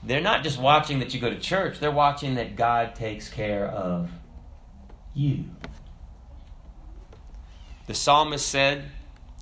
They're 0.02 0.22
not 0.22 0.42
just 0.42 0.58
watching 0.58 1.00
that 1.00 1.12
you 1.12 1.20
go 1.20 1.28
to 1.28 1.38
church, 1.38 1.80
they're 1.80 1.90
watching 1.90 2.34
that 2.36 2.56
God 2.56 2.94
takes 2.94 3.28
care 3.28 3.66
of 3.66 4.10
you. 5.14 5.44
The 7.86 7.94
psalmist 7.94 8.48
said, 8.48 8.90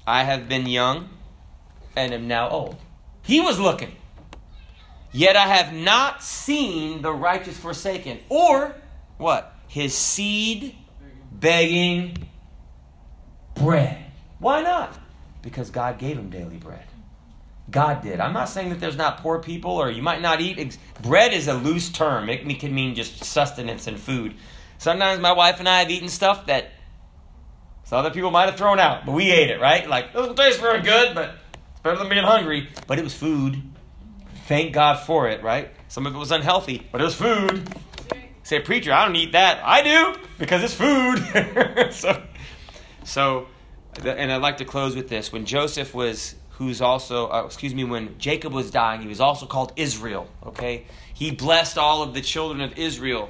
I 0.07 0.25
have 0.25 0.49
been 0.49 0.67
young 0.67 1.09
and 1.95 2.13
am 2.13 2.27
now 2.27 2.49
old. 2.49 2.77
He 3.23 3.41
was 3.41 3.61
looking. 3.61 3.95
Yet 5.13 5.37
I 5.37 5.47
have 5.47 5.73
not 5.73 6.23
seen 6.23 7.03
the 7.03 7.13
righteous 7.13 7.57
forsaken, 7.57 8.19
or 8.29 8.75
what? 9.21 9.55
His 9.69 9.95
seed 9.95 10.75
begging 11.31 12.17
bread. 13.55 14.05
Why 14.39 14.63
not? 14.63 14.99
Because 15.43 15.71
God 15.71 15.99
gave 15.99 16.19
him 16.19 16.31
daily 16.31 16.57
bread. 16.57 16.85
God 17.71 18.03
did. 18.03 18.19
I'm 18.19 18.33
not 18.33 18.49
saying 18.49 18.71
that 18.71 18.81
there's 18.81 18.97
not 18.97 19.19
poor 19.19 19.39
people 19.39 19.73
or 19.73 19.91
you 19.91 20.03
might 20.03 20.21
not 20.21 20.41
eat. 20.41 20.77
Bread 21.03 21.33
is 21.33 21.47
a 21.47 21.55
loose 21.55 21.91
term, 21.91 22.29
it 22.29 22.59
can 22.59 22.75
mean 22.75 22.95
just 22.95 23.23
sustenance 23.23 23.87
and 23.87 23.99
food. 23.99 24.35
Sometimes 24.79 25.21
my 25.21 25.33
wife 25.33 25.61
and 25.61 25.69
I 25.69 25.81
have 25.81 25.91
eaten 25.91 26.09
stuff 26.09 26.47
that 26.47 26.71
some 27.85 27.99
other 27.99 28.11
people 28.11 28.31
might 28.31 28.47
have 28.47 28.57
thrown 28.57 28.81
out, 28.81 29.05
but 29.05 29.13
we 29.13 29.31
ate 29.31 29.51
it, 29.51 29.61
right? 29.61 29.89
Like, 29.89 30.07
it 30.07 30.13
doesn't 30.15 30.37
taste 30.37 30.61
very 30.61 30.81
good, 30.81 31.15
but 31.15 31.35
it's 31.73 31.81
better 31.81 31.99
than 31.99 32.09
being 32.09 32.25
hungry. 32.25 32.69
But 32.87 32.99
it 32.99 33.05
was 33.05 33.15
food. 33.15 33.63
Thank 34.47 34.73
God 34.73 35.01
for 35.05 35.29
it, 35.29 35.43
right? 35.43 35.71
Some 35.89 36.07
of 36.07 36.15
it 36.15 36.19
was 36.19 36.31
unhealthy, 36.31 36.89
but 36.91 37.01
it 37.01 37.05
was 37.05 37.15
food. 37.15 37.69
Say, 38.51 38.59
preacher, 38.59 38.93
I 38.93 39.05
don't 39.05 39.15
eat 39.15 39.31
that. 39.31 39.61
I 39.63 39.81
do 39.85 40.21
because 40.37 40.65
it's 40.65 40.75
food. 40.75 41.93
so, 41.93 42.21
so, 43.05 43.47
and 44.05 44.33
I'd 44.33 44.43
like 44.43 44.57
to 44.57 44.65
close 44.65 44.97
with 44.97 45.09
this. 45.09 45.31
When 45.31 45.47
Joseph 45.47 45.95
was 45.95 46.35
who's 46.49 46.83
also, 46.83 47.29
uh, 47.31 47.45
excuse 47.47 47.77
me, 47.77 47.85
when 47.85 48.19
Jacob 48.19 48.53
was 48.53 48.73
dying, 48.73 49.03
he 49.03 49.07
was 49.07 49.21
also 49.21 49.47
called 49.47 49.73
Israel, 49.77 50.27
okay? 50.45 50.87
He 51.15 51.31
blessed 51.31 51.79
all 51.79 52.03
of 52.03 52.13
the 52.13 52.21
children 52.23 52.61
of 52.61 52.77
Israel, 52.77 53.29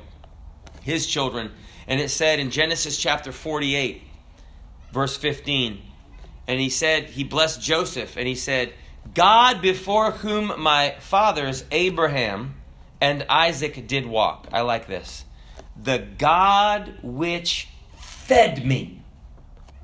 his 0.80 1.06
children. 1.06 1.50
And 1.86 2.00
it 2.00 2.08
said 2.08 2.38
in 2.38 2.50
Genesis 2.50 2.96
chapter 2.96 3.30
48, 3.30 4.00
verse 4.90 5.18
15, 5.18 5.82
and 6.48 6.58
he 6.58 6.70
said, 6.70 7.10
he 7.10 7.24
blessed 7.24 7.60
Joseph, 7.60 8.16
and 8.16 8.26
he 8.26 8.36
said, 8.36 8.72
God 9.12 9.60
before 9.60 10.12
whom 10.12 10.58
my 10.58 10.94
fathers, 10.98 11.66
Abraham 11.70 12.54
and 13.00 13.24
Isaac, 13.28 13.86
did 13.86 14.06
walk. 14.06 14.48
I 14.52 14.60
like 14.60 14.86
this. 14.86 15.24
The 15.82 15.98
God 16.18 16.98
which 17.02 17.68
fed 17.96 18.64
me 18.66 19.02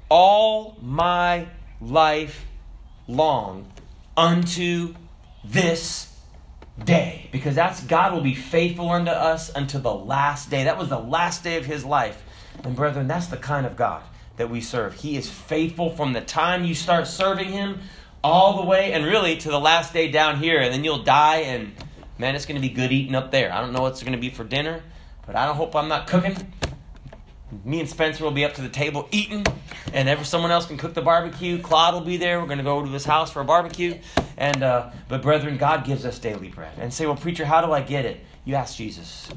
all 0.09 0.77
my 0.81 1.49
life 1.81 2.45
long 3.09 3.71
unto 4.17 4.95
this 5.45 6.13
day. 6.83 7.29
Because 7.33 7.55
that's 7.55 7.83
God 7.83 8.13
will 8.13 8.21
be 8.21 8.35
faithful 8.35 8.91
unto 8.91 9.11
us 9.11 9.55
unto 9.55 9.79
the 9.79 9.95
last 9.95 10.51
day. 10.51 10.65
That 10.65 10.79
was 10.79 10.89
the 10.89 10.99
last 10.99 11.43
day 11.43 11.57
of 11.57 11.67
his 11.67 11.85
life. 11.85 12.23
And 12.65 12.77
brethren, 12.77 13.07
that's 13.07 13.27
the 13.27 13.37
kind 13.37 13.67
of 13.67 13.77
God 13.77 14.03
that 14.37 14.51
we 14.51 14.61
serve. 14.61 14.95
He 14.95 15.17
is 15.17 15.29
faithful 15.29 15.91
from 15.91 16.13
the 16.13 16.21
time 16.21 16.65
you 16.65 16.75
start 16.75 17.07
serving 17.07 17.49
him 17.49 17.81
all 18.23 18.57
the 18.57 18.67
way 18.67 18.93
and 18.93 19.05
really 19.05 19.37
to 19.39 19.49
the 19.51 19.61
last 19.61 19.93
day 19.93 20.11
down 20.11 20.39
here. 20.39 20.61
And 20.61 20.73
then 20.73 20.85
you'll 20.85 21.03
die 21.03 21.39
and 21.39 21.73
man, 22.19 22.35
it's 22.35 22.47
going 22.47 22.61
to 22.61 22.67
be 22.67 22.73
good 22.73 22.93
eating 22.93 23.15
up 23.15 23.31
there. 23.31 23.53
I 23.53 23.61
don't 23.61 23.73
know 23.73 23.83
what's 23.83 24.03
going 24.03 24.13
to 24.13 24.19
be 24.19 24.31
for 24.31 24.45
dinner, 24.45 24.83
but 25.27 25.37
I 25.37 25.47
don't 25.47 25.57
hope 25.57 25.75
I'm 25.77 25.89
not 25.89 26.07
cooking 26.07 26.53
me 27.65 27.81
and 27.81 27.89
Spencer 27.89 28.25
will 28.25 28.33
be 28.33 28.45
up 28.45 28.55
to 28.55 28.63
the 28.63 28.69
table 28.69 29.09
eating, 29.11 29.47
and 29.93 30.09
ever 30.09 30.25
someone 30.25 30.51
else 30.51 30.67
can 30.67 30.77
cook 30.77 30.95
the 30.95 31.03
barbecue. 31.03 31.61
Claude 31.61 31.95
will 31.95 32.01
be 32.01 32.17
there. 32.17 32.41
We're 32.41 32.47
going 32.47 32.59
to 32.59 32.65
go 32.65 32.85
to 32.85 32.91
his 32.91 33.05
house 33.05 33.31
for 33.31 33.41
a 33.41 33.45
barbecue. 33.45 33.99
And 34.37 34.63
uh, 34.63 34.91
but 35.09 35.23
brethren, 35.23 35.57
God 35.57 35.85
gives 35.85 36.05
us 36.05 36.19
daily 36.19 36.49
bread. 36.49 36.73
And 36.79 36.93
say, 36.93 37.07
well, 37.07 37.17
preacher, 37.17 37.45
how 37.45 37.65
do 37.65 37.73
I 37.73 37.81
get 37.81 38.05
it? 38.05 38.21
You 38.45 38.55
ask 38.55 38.77
Jesus. 38.77 39.29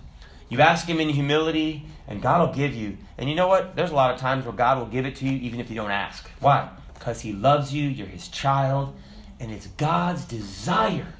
You 0.49 0.61
ask 0.61 0.87
Him 0.87 0.99
in 0.99 1.09
humility, 1.09 1.85
and 2.07 2.21
God 2.21 2.47
will 2.47 2.55
give 2.55 2.73
you. 2.73 2.97
And 3.17 3.29
you 3.29 3.35
know 3.35 3.47
what? 3.47 3.75
There's 3.75 3.91
a 3.91 3.95
lot 3.95 4.13
of 4.13 4.19
times 4.19 4.45
where 4.45 4.53
God 4.53 4.79
will 4.79 4.87
give 4.87 5.05
it 5.05 5.15
to 5.17 5.25
you, 5.25 5.33
even 5.39 5.59
if 5.59 5.69
you 5.69 5.75
don't 5.75 5.91
ask. 5.91 6.29
Why? 6.39 6.69
Because 6.95 7.21
He 7.21 7.33
loves 7.33 7.71
you. 7.71 7.87
You're 7.87 8.07
His 8.07 8.27
child, 8.27 8.95
and 9.39 9.51
it's 9.51 9.67
God's 9.67 10.25
desire 10.25 11.13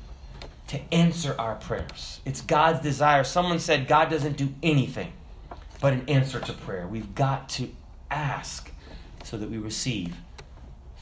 to 0.70 0.94
answer 0.94 1.36
our 1.40 1.56
prayers. 1.56 2.22
It's 2.26 2.42
God's 2.42 2.82
desire. 2.82 3.24
Someone 3.24 3.60
said 3.60 3.88
God 3.88 4.10
doesn't 4.10 4.38
do 4.38 4.50
anything 4.62 5.14
but 5.82 5.94
an 5.94 6.08
answer 6.08 6.40
to 6.40 6.54
prayer. 6.54 6.88
We've 6.88 7.16
got 7.16 7.50
to 7.50 7.70
ask 8.12 8.72
so 9.24 9.38
that 9.38 9.50
we 9.50 9.58
receive 9.58 10.16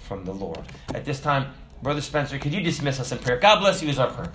from 0.04 0.24
the 0.24 0.34
Lord. 0.34 0.62
At 0.94 1.04
this 1.04 1.20
time, 1.20 1.54
Brother 1.82 2.02
Spencer, 2.02 2.40
could 2.40 2.54
you 2.54 2.62
dismiss 2.62 3.00
us 3.00 3.12
in 3.12 3.18
prayer? 3.18 3.38
God 3.38 3.60
bless 3.60 3.84
you 3.84 3.90
as 3.90 4.00
our 4.00 4.10
prayer. 4.10 4.32